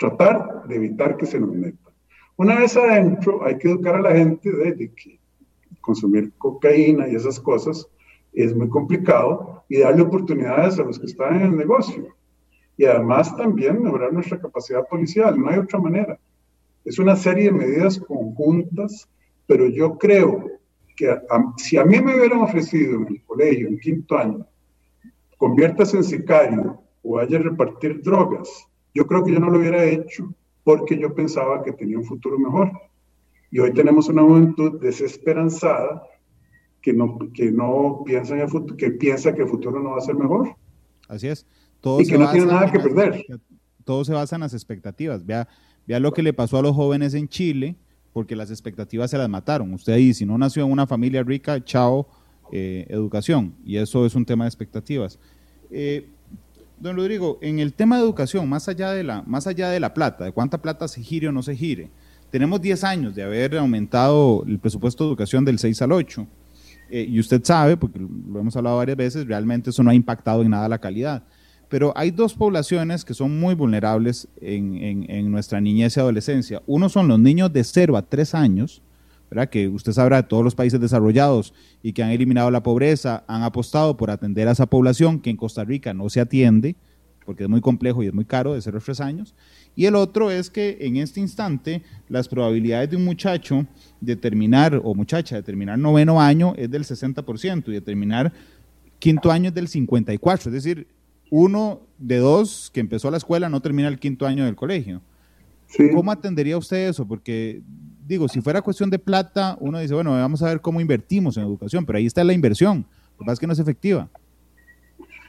[0.00, 1.90] Tratar de evitar que se nos meta.
[2.36, 5.20] Una vez adentro hay que educar a la gente de, que
[5.82, 7.86] consumir cocaína y esas cosas
[8.32, 12.16] es muy complicado y darle oportunidades a los que están en el negocio.
[12.78, 16.18] Y además también mejorar nuestra capacidad policial, no hay otra manera.
[16.82, 19.06] Es una serie de medidas conjuntas,
[19.46, 20.46] pero yo creo
[20.96, 21.14] que
[21.58, 24.46] si a mí me hubieran ofrecido en el colegio, en quinto año,
[25.36, 29.84] conviertas en sicario o vaya a repartir drogas, yo creo que yo no lo hubiera
[29.84, 30.32] hecho
[30.64, 32.72] porque yo pensaba que tenía un futuro mejor.
[33.50, 36.02] Y hoy tenemos una juventud desesperanzada
[36.80, 39.98] que no, que no piensa, en el futuro, que piensa que el futuro no va
[39.98, 40.54] a ser mejor.
[41.08, 41.46] Así es.
[41.80, 43.24] Todo y que no tiene nada que perder.
[43.84, 45.24] Todo se basa en las expectativas.
[45.24, 45.48] Vea,
[45.86, 47.76] vea lo que le pasó a los jóvenes en Chile,
[48.12, 49.72] porque las expectativas se las mataron.
[49.72, 52.06] Usted ahí, si no nació en una familia rica, chao,
[52.52, 53.54] eh, educación.
[53.64, 55.18] Y eso es un tema de expectativas.
[55.70, 56.06] Eh,
[56.80, 59.94] don Rodrigo, en el tema de educación, más allá de la, más allá de la
[59.94, 61.90] plata, de cuánta plata se gire o no se gire,
[62.30, 66.26] tenemos 10 años de haber aumentado el presupuesto de educación del 6 al 8.
[66.90, 70.42] Eh, y usted sabe, porque lo hemos hablado varias veces, realmente eso no ha impactado
[70.42, 71.22] en nada la calidad.
[71.68, 76.62] Pero hay dos poblaciones que son muy vulnerables en, en, nuestra niñez y adolescencia.
[76.66, 78.82] Uno son los niños de 0 a 3 años,
[79.30, 79.48] ¿verdad?
[79.48, 83.96] que usted sabrá todos los países desarrollados y que han eliminado la pobreza, han apostado
[83.96, 86.76] por atender a esa población que en Costa Rica no se atiende,
[87.24, 89.34] porque es muy complejo y es muy caro de 0 a 3 años.
[89.76, 93.66] Y el otro es que en este instante las probabilidades de un muchacho
[94.00, 98.32] de terminar, o muchacha de terminar noveno año es del 60% y de terminar
[98.98, 100.46] quinto año es del 54%.
[100.46, 100.88] Es decir,
[101.30, 105.00] uno de dos que empezó la escuela no termina el quinto año del colegio.
[105.94, 107.06] ¿Cómo atendería usted eso?
[107.06, 107.62] Porque,
[108.10, 111.44] digo, si fuera cuestión de plata, uno dice, bueno, vamos a ver cómo invertimos en
[111.44, 112.84] educación, pero ahí está la inversión.
[113.12, 114.08] Lo que pasa es que no es efectiva.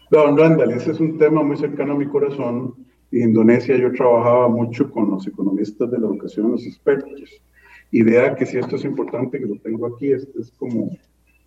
[0.10, 2.74] Don Randall, ese es un tema muy cercano a mi corazón.
[3.12, 7.44] En Indonesia yo trabajaba mucho con los economistas de la educación, los expertos.
[7.92, 10.90] Y vea que si esto es importante, que lo tengo aquí, esto es como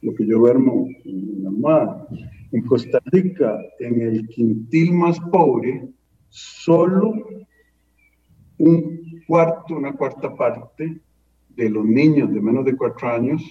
[0.03, 2.07] lo que yo duermo en la.
[2.53, 5.89] En Costa Rica, en el quintil más pobre,
[6.28, 7.12] solo
[8.59, 11.01] un cuarto, una cuarta parte
[11.57, 13.42] de los niños de menos de cuatro años,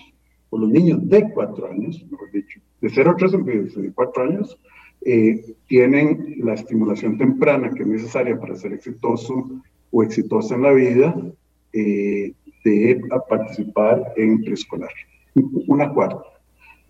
[0.50, 3.32] o los niños de cuatro años, mejor dicho, de 0 a 3
[3.76, 4.60] de cuatro años,
[5.06, 10.72] eh, tienen la estimulación temprana que es necesaria para ser exitoso o exitosa en la
[10.74, 11.16] vida
[11.74, 12.34] eh,
[12.64, 14.92] de participar en preescolar.
[15.68, 16.24] Una cuarta.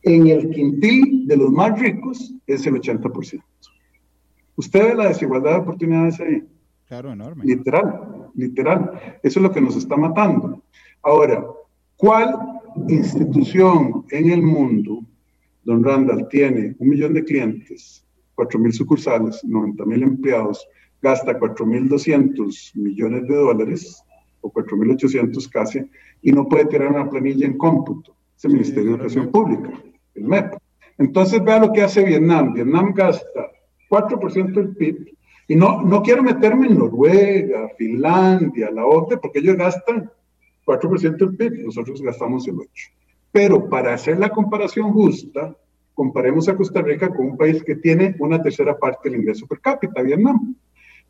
[0.03, 3.41] En el quintil de los más ricos es el 80%.
[4.55, 6.43] ¿Usted ve la desigualdad de oportunidades ahí?
[6.87, 7.45] Claro, enorme.
[7.45, 8.91] Literal, literal.
[9.23, 10.61] Eso es lo que nos está matando.
[11.03, 11.45] Ahora,
[11.97, 12.35] ¿cuál
[12.87, 15.01] institución en el mundo,
[15.63, 20.67] don Randall, tiene un millón de clientes, cuatro mil sucursales, 90 mil empleados,
[21.01, 24.03] gasta 4.200 millones de dólares,
[24.41, 25.81] o 4.800 casi,
[26.21, 28.15] y no puede tirar una planilla en cómputo?
[28.35, 29.71] Es el Ministerio de Educación Pública
[30.15, 30.53] el MEP.
[30.97, 32.53] Entonces, vea lo que hace Vietnam.
[32.53, 33.51] Vietnam gasta
[33.89, 35.17] 4% del PIB.
[35.47, 40.09] Y no, no quiero meterme en Noruega, Finlandia, la OTE, porque ellos gastan
[40.65, 42.69] 4% del PIB, nosotros gastamos el 8%.
[43.31, 45.55] Pero para hacer la comparación justa,
[45.93, 49.59] comparemos a Costa Rica con un país que tiene una tercera parte del ingreso per
[49.59, 50.55] cápita, Vietnam.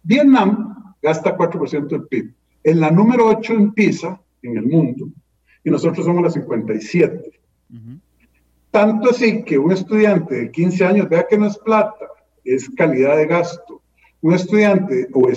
[0.02, 2.34] Vietnam gasta 4% del PIB.
[2.64, 5.10] Es la número 8 en PISA, en el mundo,
[5.64, 7.40] y nosotros somos la 57.
[7.70, 7.98] Uh
[8.74, 12.08] tanto así que un estudiante de 15 años, vea que no es plata,
[12.44, 13.84] es calidad de gasto.
[14.20, 15.30] Un estudiante o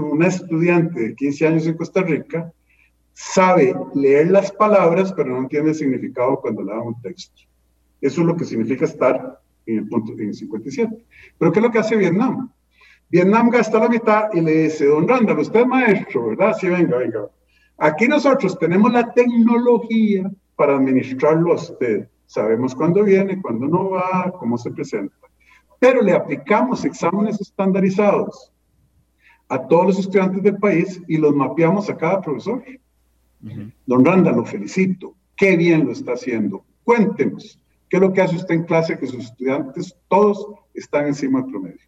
[0.00, 2.52] una estudiante de 15 años en Costa Rica
[3.14, 7.42] sabe leer las palabras, pero no entiende significado cuando le dan un texto.
[8.00, 10.92] Eso es lo que significa estar en el punto en el 57.
[11.38, 12.50] Pero ¿qué es lo que hace Vietnam?
[13.08, 16.54] Vietnam gasta la mitad y le dice, don Randall, usted es maestro, ¿verdad?
[16.58, 17.28] Sí, venga, venga.
[17.78, 22.08] Aquí nosotros tenemos la tecnología para administrarlo a usted.
[22.26, 25.14] Sabemos cuándo viene, cuándo no va, cómo se presenta.
[25.78, 28.52] Pero le aplicamos exámenes estandarizados
[29.48, 32.64] a todos los estudiantes del país y los mapeamos a cada profesor.
[33.86, 35.14] Don Randa, lo felicito.
[35.36, 36.64] Qué bien lo está haciendo.
[36.84, 41.40] Cuéntenos, ¿qué es lo que hace usted en clase que sus estudiantes todos están encima
[41.40, 41.80] del promedio?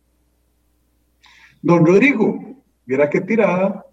[1.62, 3.86] Don Rodrigo, mira qué tirada.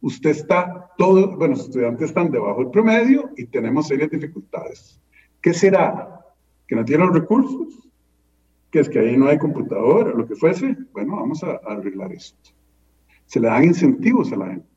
[0.00, 5.00] Usted está, todos, bueno, los estudiantes están debajo del promedio y tenemos serias dificultades.
[5.40, 6.24] ¿Qué será?
[6.66, 7.88] ¿Que no tienen los recursos?
[8.70, 10.10] ¿Que es que ahí no hay computadora?
[10.10, 10.76] Lo que fuese.
[10.92, 12.50] Bueno, vamos a, arreglar esto.
[13.26, 14.68] Se le dan incentivos a la gente,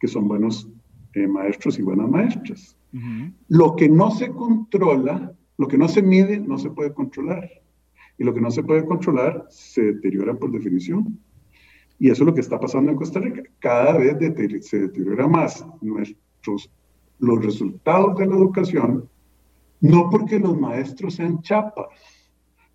[0.00, 0.68] que son buenos
[1.14, 2.76] eh, maestros y buenas maestras.
[3.48, 7.48] Lo que no se controla, lo que no se mide, no se puede controlar.
[8.18, 11.18] Y lo que no se puede controlar se deteriora por definición.
[11.98, 13.42] Y eso es lo que está pasando en Costa Rica.
[13.58, 14.16] Cada vez
[14.66, 16.70] se deteriora más nuestros,
[17.18, 19.08] los resultados de la educación
[19.80, 21.86] No porque los maestros sean chapas,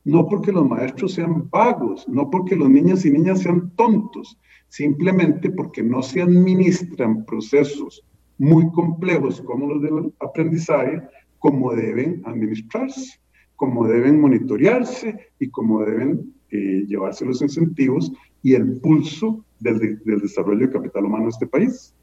[0.04, 4.38] no porque los maestros sean vagos, no porque los niños y niñas sean tontos,
[4.68, 8.06] simplemente porque no se administran procesos
[8.40, 11.04] muy complejos como los del aprendizaje
[11.38, 13.20] como deben administrarse,
[13.56, 18.12] como deben monitorearse y como deben eh, llevarse los incentivos
[18.42, 21.94] y el pulso del, del desarrollo de capital humano de este país.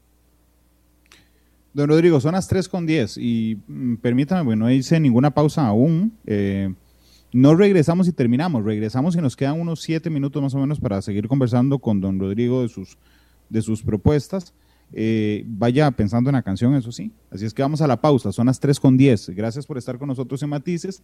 [1.73, 5.67] Don Rodrigo, son las 3 con 10 y mm, permítame, bueno, no hice ninguna pausa
[5.67, 6.11] aún.
[6.25, 6.73] Eh,
[7.33, 11.01] no regresamos y terminamos, regresamos y nos quedan unos 7 minutos más o menos para
[11.01, 12.97] seguir conversando con don Rodrigo de sus,
[13.49, 14.53] de sus propuestas.
[14.93, 17.11] Eh, vaya pensando en la canción, eso sí.
[17.29, 19.31] Así es que vamos a la pausa, son las 3 con 10.
[19.31, 21.03] Gracias por estar con nosotros en Matices.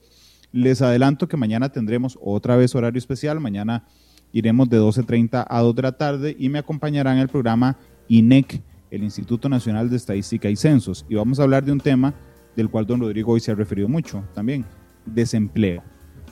[0.52, 3.40] Les adelanto que mañana tendremos otra vez horario especial.
[3.40, 3.86] Mañana
[4.32, 7.78] iremos de 12.30 a 2 de la tarde y me acompañará en el programa
[8.08, 8.62] INEC,
[8.92, 11.06] el Instituto Nacional de Estadística y Censos.
[11.10, 12.14] Y vamos a hablar de un tema
[12.56, 14.66] del cual don Rodrigo hoy se ha referido mucho también,
[15.06, 15.84] desempleo.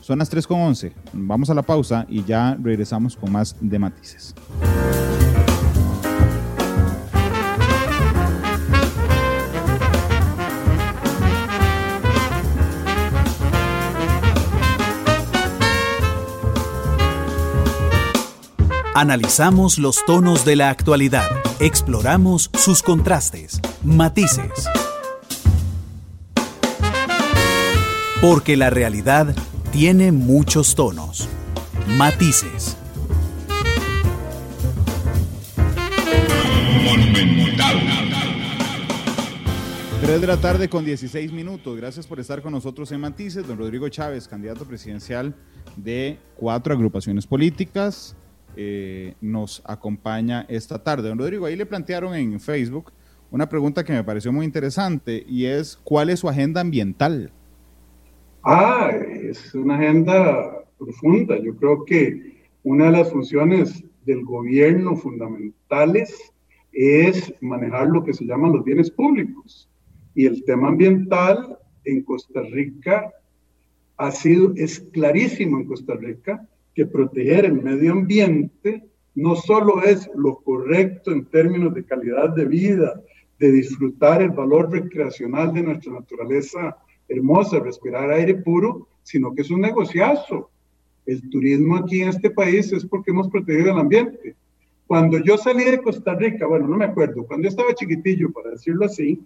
[0.02, 0.94] Son las 3.11.
[1.14, 4.36] Vamos a la pausa y ya regresamos con más de matices.
[18.94, 21.24] Analizamos los tonos de la actualidad,
[21.62, 24.68] exploramos sus contrastes, matices.
[28.20, 29.34] Porque la realidad
[29.72, 31.30] tiene muchos tonos,
[31.88, 32.76] matices.
[40.02, 41.78] Tres de la tarde con 16 minutos.
[41.78, 43.48] Gracias por estar con nosotros en Matices.
[43.48, 45.34] Don Rodrigo Chávez, candidato presidencial
[45.78, 48.18] de cuatro agrupaciones políticas,
[48.56, 51.10] eh, nos acompaña esta tarde.
[51.10, 52.92] Don Rodrigo, ahí le plantearon en Facebook
[53.32, 57.32] una pregunta que me pareció muy interesante y es, ¿cuál es su agenda ambiental?
[58.44, 61.38] Ah, es una agenda profunda.
[61.40, 66.34] Yo creo que una de las funciones del gobierno fundamentales
[66.74, 69.70] es manejar lo que se llaman los bienes públicos.
[70.14, 73.14] Y el tema ambiental en Costa Rica
[73.98, 78.84] ha sido, es clarísimo en Costa Rica, que proteger el medio ambiente
[79.16, 83.02] no solo es lo correcto en términos de calidad de vida,
[83.40, 86.78] de disfrutar el valor recreacional de nuestra naturaleza
[87.10, 90.50] hermosa, respirar aire puro, sino que es un negociazo.
[91.06, 94.36] El turismo aquí en este país es porque hemos protegido el ambiente.
[94.88, 98.52] Cuando yo salí de Costa Rica, bueno, no me acuerdo, cuando yo estaba chiquitillo, para
[98.52, 99.20] decirlo así,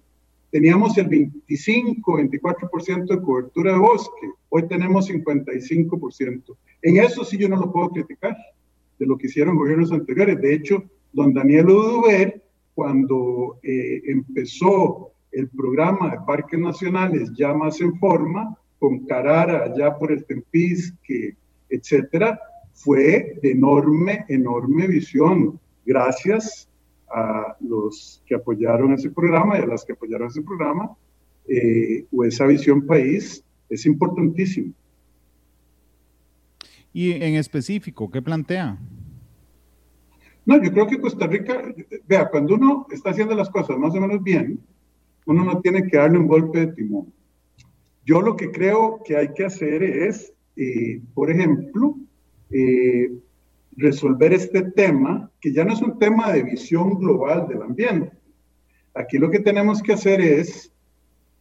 [0.55, 4.31] teníamos el 25, 24% de cobertura de bosque.
[4.47, 6.55] Hoy tenemos 55%.
[6.81, 8.37] En eso sí yo no lo puedo criticar,
[8.97, 10.39] de lo que hicieron gobiernos anteriores.
[10.39, 10.81] De hecho,
[11.11, 12.41] don Daniel Uduber,
[12.73, 19.97] cuando eh, empezó el programa de parques nacionales ya más en forma, con Carara allá
[19.97, 21.35] por el Tempisque,
[21.69, 22.39] etcétera,
[22.71, 25.59] fue de enorme, enorme visión.
[25.85, 26.69] Gracias
[27.15, 30.91] a los que apoyaron ese programa y a las que apoyaron ese programa,
[31.47, 34.73] eh, o esa visión país es importantísimo.
[36.91, 38.77] Y en específico, ¿qué plantea?
[40.45, 41.73] No, yo creo que Costa Rica,
[42.07, 44.59] vea, cuando uno está haciendo las cosas más o menos bien,
[45.25, 47.11] uno no tiene que darle un golpe de timón.
[48.05, 51.95] Yo lo que creo que hay que hacer es, eh, por ejemplo,
[52.51, 53.11] eh,
[53.77, 58.11] resolver este tema, que ya no es un tema de visión global del ambiente.
[58.93, 60.71] Aquí lo que tenemos que hacer es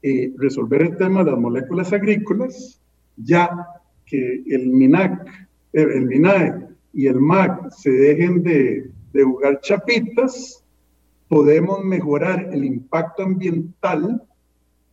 [0.02, 2.80] eh, resolver el tema de las moléculas agrícolas,
[3.16, 3.50] ya
[4.06, 10.64] que el MINAC, el MINAE y el MAC se dejen de, de jugar chapitas
[11.28, 14.22] podemos mejorar el impacto ambiental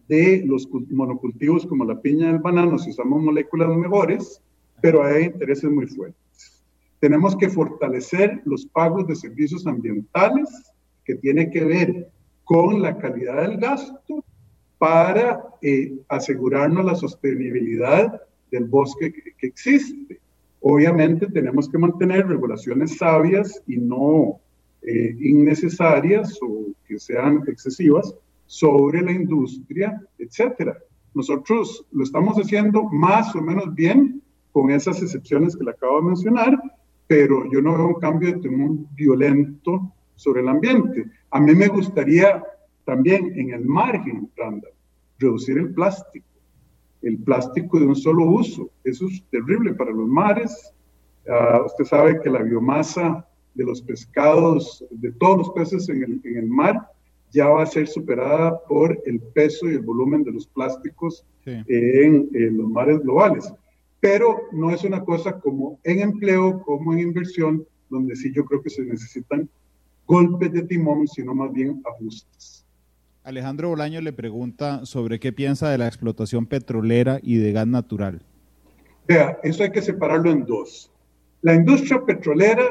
[0.07, 4.41] de los monocultivos como la piña y el banano si usamos moléculas mejores,
[4.81, 6.20] pero hay intereses muy fuertes.
[7.01, 10.47] Tenemos que fortalecer los pagos de servicios ambientales
[11.03, 12.09] que tiene que ver
[12.45, 14.23] con la calidad del gasto
[14.77, 18.21] para eh, asegurarnos la sostenibilidad
[18.51, 20.21] del bosque que, que existe.
[20.61, 24.39] Obviamente tenemos que mantener regulaciones sabias y no
[24.83, 28.13] eh, innecesarias o que sean excesivas
[28.45, 30.77] sobre la industria, etcétera.
[31.15, 34.21] Nosotros lo estamos haciendo más o menos bien
[34.51, 36.59] con esas excepciones que le acabo de mencionar,
[37.11, 41.07] pero yo no veo un cambio de timón violento sobre el ambiente.
[41.31, 42.41] A mí me gustaría
[42.85, 44.71] también en el margen, Randall,
[45.19, 46.25] reducir el plástico,
[47.01, 48.69] el plástico de un solo uso.
[48.85, 50.73] Eso es terrible para los mares.
[51.27, 56.21] Uh, usted sabe que la biomasa de los pescados, de todos los peces en el,
[56.23, 56.91] en el mar,
[57.31, 62.29] ya va a ser superada por el peso y el volumen de los plásticos en,
[62.57, 63.53] los mares globales.
[64.01, 68.61] Pero no es una cosa como en empleo, como en inversión, donde sí yo creo
[68.61, 69.47] que se necesitan
[70.05, 72.65] golpes de timón, sino más bien ajustes.
[73.23, 78.23] Alejandro Bolaño le pregunta sobre qué piensa de la explotación petrolera y de gas natural.
[79.07, 80.91] Vea, eso hay que separarlo en dos.
[81.43, 82.63] La industria petrolera,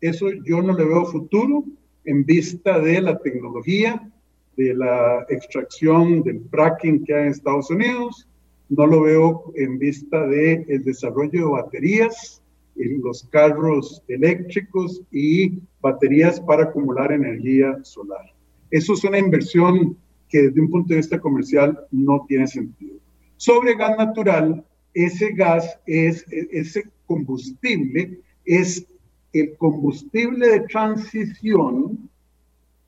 [0.00, 1.64] eso yo no le veo futuro
[2.04, 4.10] en vista de la tecnología,
[4.56, 8.26] de la extracción del fracking que hay en Estados Unidos,
[8.68, 12.42] no lo veo en vista del el desarrollo de baterías
[12.76, 18.32] en los carros eléctricos y baterías para acumular energía solar.
[18.70, 19.96] Eso es una inversión
[20.28, 22.96] que desde un punto de vista comercial no tiene sentido.
[23.36, 28.86] Sobre gas natural, ese gas es, ese combustible es
[29.32, 32.10] el combustible de transición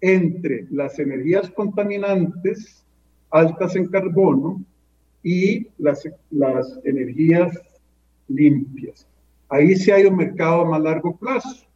[0.00, 2.84] entre las energías contaminantes
[3.30, 4.62] altas en carbono
[5.22, 7.56] y las, las energías
[8.28, 9.06] limpias.
[9.48, 11.66] Ahí sí hay un mercado a más largo plazo.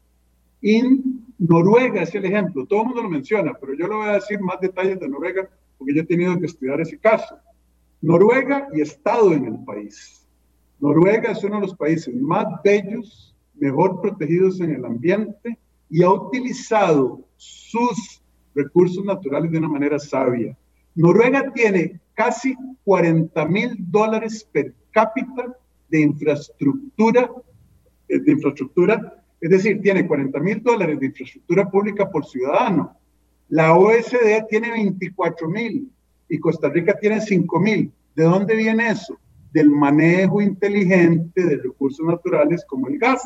[0.61, 4.15] En Noruega es el ejemplo, todo el mundo lo menciona, pero yo le voy a
[4.15, 5.49] decir más detalles de Noruega
[5.79, 7.37] porque yo he tenido que estudiar ese caso.
[8.01, 10.27] Noruega y Estado en el país.
[10.79, 15.59] Noruega es uno de los países más bellos, mejor protegidos en el ambiente
[15.89, 18.23] y ha utilizado sus
[18.55, 20.57] recursos naturales de una manera sabia.
[20.95, 25.57] Noruega tiene casi 40 mil dólares per cápita
[25.89, 27.31] de infraestructura,
[28.09, 32.97] eh, de infraestructura, es decir, tiene 40 mil dólares de infraestructura pública por ciudadano.
[33.49, 35.91] La OSD tiene 24 mil
[36.29, 37.93] y Costa Rica tiene 5 mil.
[38.15, 39.19] ¿De dónde viene eso?
[39.53, 43.23] Del manejo inteligente de recursos naturales como el gas.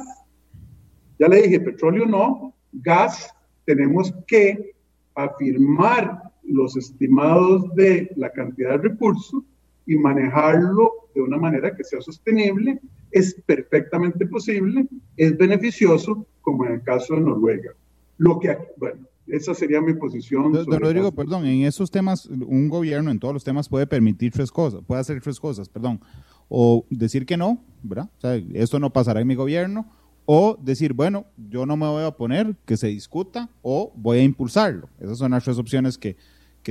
[1.19, 3.33] Ya le dije, petróleo no, gas
[3.65, 4.75] tenemos que
[5.15, 9.43] afirmar los estimados de la cantidad de recursos
[9.87, 14.87] y manejarlo de una manera que sea sostenible, es perfectamente posible,
[15.17, 17.73] es beneficioso, como en el caso de Noruega.
[18.19, 20.53] Lo que, bueno, esa sería mi posición.
[20.53, 24.51] Don, Rodrigo, perdón, en esos temas, un gobierno en todos los temas puede permitir tres
[24.51, 26.01] cosas, puede hacer tres cosas, perdón,
[26.49, 28.11] o decir que no, ¿verdad?
[28.19, 29.87] O sea, esto no pasará en mi gobierno,
[30.27, 34.23] o decir, bueno, yo no me voy a oponer, que se discuta, o voy a
[34.25, 34.89] impulsarlo.
[35.01, 36.17] Esas son las tres opciones que,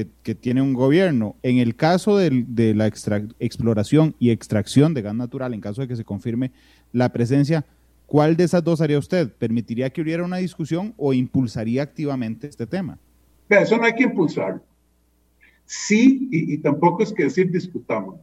[0.04, 1.38] que, tiene un gobierno.
[1.42, 5.96] En el caso de la exploración y extracción de gas natural, en caso de que
[5.96, 6.52] se confirme
[6.92, 7.66] la presencia,
[8.06, 9.32] ¿cuál de esas dos haría usted?
[9.32, 13.00] ¿Permitiría que hubiera una discusión o impulsaría activamente este tema?
[13.48, 14.62] Eso no hay que impulsar.
[15.66, 18.20] Sí, y, tampoco es que decir discutamos.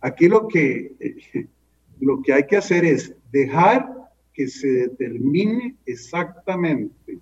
[0.00, 1.46] Aquí lo que, eh,
[2.00, 3.90] lo que hay que hacer es dejar
[4.32, 7.18] que se determine exactamente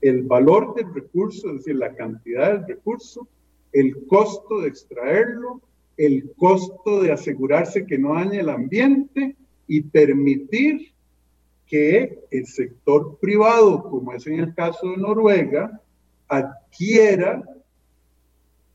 [0.00, 3.28] el valor del recurso, es decir, la cantidad del recurso,
[3.72, 5.60] el costo de extraerlo,
[5.96, 9.36] el costo de asegurarse que no dañe el ambiente
[9.66, 10.92] y permitir
[11.66, 15.80] que el sector privado, como es en el caso de Noruega,
[16.26, 17.44] adquiera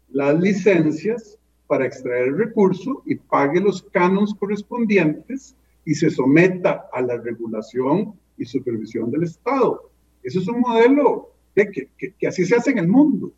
[0.10, 1.38] las licencias
[1.68, 8.14] para extraer el recurso y pague los canos correspondientes y se someta a la regulación
[8.38, 9.92] y supervisión del Estado.
[10.26, 13.32] Eso es un modelo que, que, así se hace en el mundo.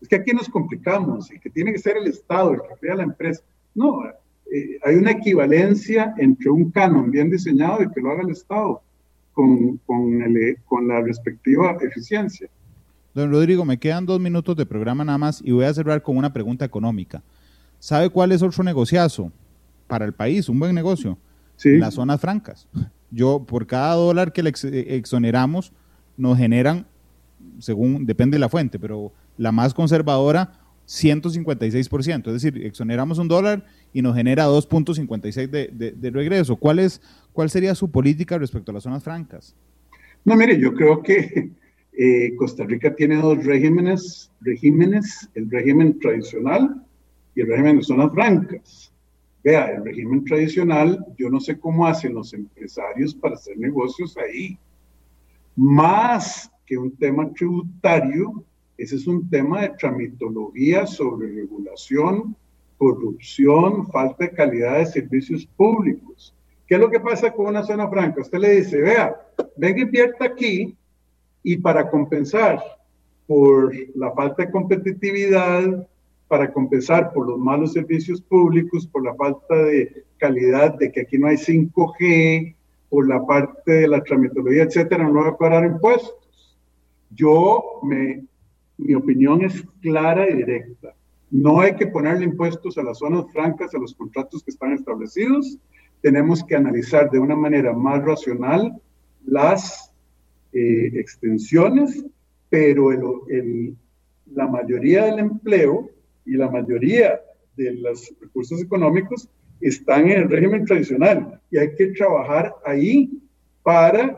[0.00, 2.96] Es que aquí nos complicamos y que tiene que ser el Estado el que crea
[2.96, 3.42] la empresa.
[3.74, 4.02] No,
[4.50, 8.80] eh, hay una equivalencia entre un canon bien diseñado y que lo haga el Estado
[9.32, 12.48] con, con, el, con la respectiva eficiencia.
[13.14, 16.16] Don Rodrigo, me quedan dos minutos de programa nada más y voy a cerrar con
[16.16, 17.22] una pregunta económica.
[17.78, 19.30] ¿Sabe cuál es otro negociazo
[19.86, 20.48] para el país?
[20.48, 21.18] Un buen negocio.
[21.56, 21.76] Sí.
[21.76, 22.66] Las zonas francas.
[23.10, 24.50] Yo, por cada dólar que le
[24.96, 25.72] exoneramos,
[26.20, 26.86] nos generan,
[27.58, 30.52] según, depende de la fuente, pero la más conservadora,
[30.86, 32.26] 156%.
[32.26, 36.56] Es decir, exoneramos un dólar y nos genera 2.56 de, de, regreso.
[36.56, 37.00] ¿Cuál, es,
[37.32, 39.54] ¿Cuál sería su política respecto a las zonas francas?
[40.24, 41.50] No, mire, yo creo que
[41.96, 46.84] eh, Costa Rica tiene dos regímenes, regímenes, el régimen tradicional
[47.34, 48.92] y el régimen de zonas francas.
[49.42, 54.58] Vea, el régimen tradicional, yo no sé cómo hacen los empresarios para hacer negocios ahí
[55.56, 58.44] más que un tema tributario,
[58.78, 62.36] ese es un tema de tramitología sobre regulación,
[62.78, 66.34] corrupción, falta de calidad de servicios públicos.
[66.66, 68.22] ¿Qué es lo que pasa con una zona franca?
[68.22, 69.14] Usted le dice, vea,
[69.56, 70.76] venga invierta aquí
[71.42, 72.62] y para compensar
[73.26, 75.86] por la falta de competitividad,
[76.28, 81.18] para compensar por los malos servicios públicos, por la falta de calidad, de que aquí
[81.18, 82.54] no hay 5G,
[82.90, 86.58] por la parte de la tramitología, etcétera, no va a cobrar impuestos.
[87.10, 88.24] Yo me
[88.80, 90.94] mi opinión es clara y directa.
[91.30, 95.58] No hay que ponerle impuestos a las zonas francas, a los contratos que están establecidos.
[96.00, 98.80] Tenemos que analizar de una manera más racional
[99.26, 99.92] las
[100.52, 102.04] eh, extensiones,
[102.48, 102.90] pero
[103.28, 103.76] el,
[104.32, 105.90] la mayoría del empleo
[106.24, 107.20] y la mayoría
[107.56, 109.28] de los recursos económicos
[109.60, 113.10] están en el régimen tradicional y hay que trabajar ahí
[113.62, 114.16] para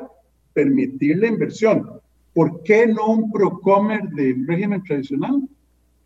[0.52, 1.88] permitir la inversión.
[2.34, 5.42] ¿Por qué no un Procomer del régimen tradicional?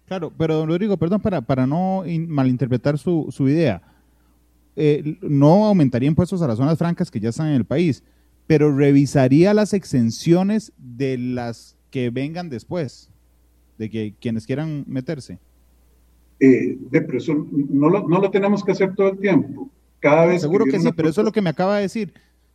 [0.07, 3.83] Claro, pero don Rodrigo, perdón, para, para no malinterpretar su, su idea,
[4.77, 8.05] eh, no aumentaría impuestos a las zonas francas que ya están en el país,
[8.47, 13.11] pero revisaría las exenciones de las que vengan después,
[13.79, 15.39] de que quienes quieran meterse.
[16.39, 17.19] Eh, de, pero
[17.71, 19.71] no, lo, no lo tenemos que hacer todo el tiempo.
[20.01, 22.13] Cada vez Seguro que, sí, pero eso es lo que me acaba de decir.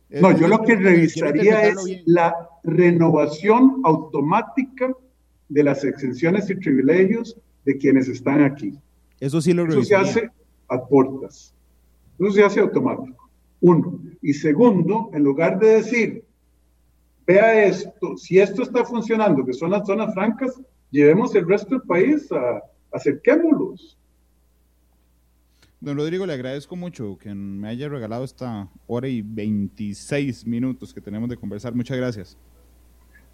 [0.08, 2.34] No, yo lo que revisaría es la
[2.64, 4.92] renovación automática
[5.48, 8.78] de las exenciones y privilegios de quienes están aquí.
[9.20, 10.02] Eso sí lo revisaría.
[10.04, 10.30] Eso se hace
[10.68, 11.54] a puertas.
[12.18, 13.30] Eso se hace automático.
[13.60, 14.00] Uno.
[14.20, 16.24] Y segundo, en lugar de decir,
[17.26, 20.60] vea esto, si esto está funcionando, que son las zonas francas,
[20.90, 22.62] llevemos el resto del país a
[22.92, 23.98] acerquémoslos.
[25.80, 31.00] Don Rodrigo, le agradezco mucho que me haya regalado esta hora y 26 minutos que
[31.00, 31.74] tenemos de conversar.
[31.74, 32.38] Muchas gracias.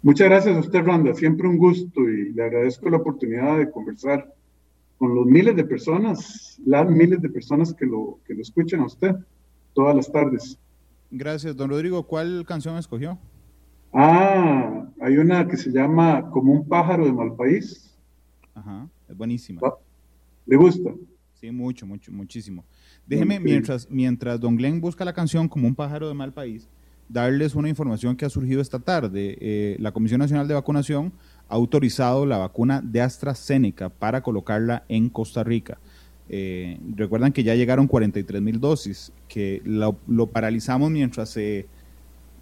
[0.01, 1.13] Muchas gracias a usted, Randa.
[1.13, 4.33] Siempre un gusto y le agradezco la oportunidad de conversar
[4.97, 8.85] con los miles de personas, las miles de personas que lo, que lo escuchan a
[8.85, 9.15] usted
[9.73, 10.57] todas las tardes.
[11.11, 12.03] Gracias, don Rodrigo.
[12.03, 13.17] ¿Cuál canción escogió?
[13.93, 17.95] Ah, hay una que se llama Como un pájaro de mal país.
[18.53, 19.61] Ajá, es buenísima.
[20.45, 20.91] ¿Le gusta?
[21.33, 22.65] Sí, mucho, mucho, muchísimo.
[23.07, 26.67] Déjeme, mientras, mientras Don Glenn busca la canción como un pájaro de mal país,
[27.07, 29.37] darles una información que ha surgido esta tarde.
[29.41, 31.11] Eh, la Comisión Nacional de Vacunación
[31.47, 35.79] ha autorizado la vacuna de AstraZeneca para colocarla en Costa Rica.
[36.29, 41.67] Eh, recuerdan que ya llegaron 43 mil dosis, que lo, paralizamos mientras se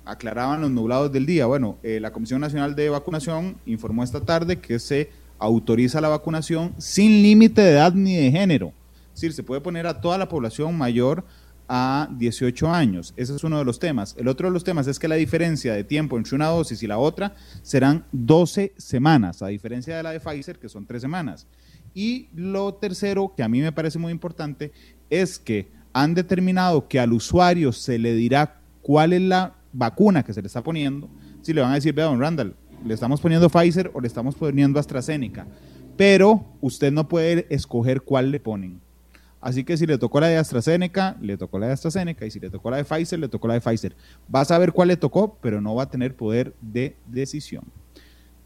[0.03, 1.45] aclaraban los nublados del día.
[1.45, 6.73] Bueno, eh, la Comisión Nacional de Vacunación informó esta tarde que se autoriza la vacunación
[6.77, 8.73] sin límite de edad ni de género
[9.17, 11.25] decir, se puede poner a toda la población mayor
[11.67, 13.13] a 18 años.
[13.17, 14.15] Ese es uno de los temas.
[14.17, 16.87] El otro de los temas es que la diferencia de tiempo entre una dosis y
[16.87, 21.47] la otra serán 12 semanas, a diferencia de la de Pfizer, que son 3 semanas.
[21.93, 24.71] Y lo tercero, que a mí me parece muy importante,
[25.09, 30.33] es que han determinado que al usuario se le dirá cuál es la vacuna que
[30.33, 31.09] se le está poniendo.
[31.41, 32.55] Si le van a decir, vea, don Randall,
[32.85, 35.47] le estamos poniendo Pfizer o le estamos poniendo AstraZeneca.
[35.95, 38.79] Pero usted no puede escoger cuál le ponen.
[39.39, 42.39] Así que si le tocó la de AstraZeneca, le tocó la de AstraZeneca, y si
[42.39, 43.95] le tocó la de Pfizer, le tocó la de Pfizer.
[44.33, 47.63] Va a saber cuál le tocó, pero no va a tener poder de decisión.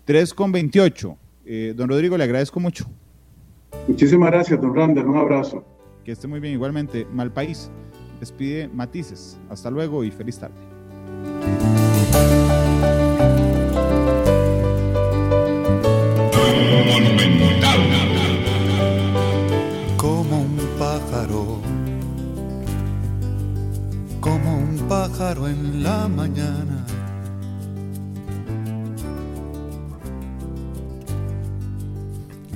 [0.05, 1.17] 3 con 28.
[1.45, 2.85] Eh, don Rodrigo, le agradezco mucho.
[3.87, 5.07] Muchísimas gracias, don Randall.
[5.07, 5.65] Un abrazo.
[6.03, 6.53] Que esté muy bien.
[6.53, 7.71] Igualmente, mal país.
[8.19, 9.39] Despide Matices.
[9.49, 10.70] Hasta luego y feliz tarde.
[24.21, 26.85] Como un pájaro en la mañana.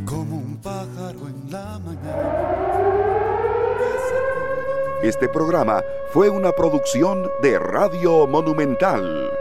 [0.06, 2.56] Como un pájaro en la mañana.
[5.03, 9.35] Este programa fue una producción de Radio Monumental.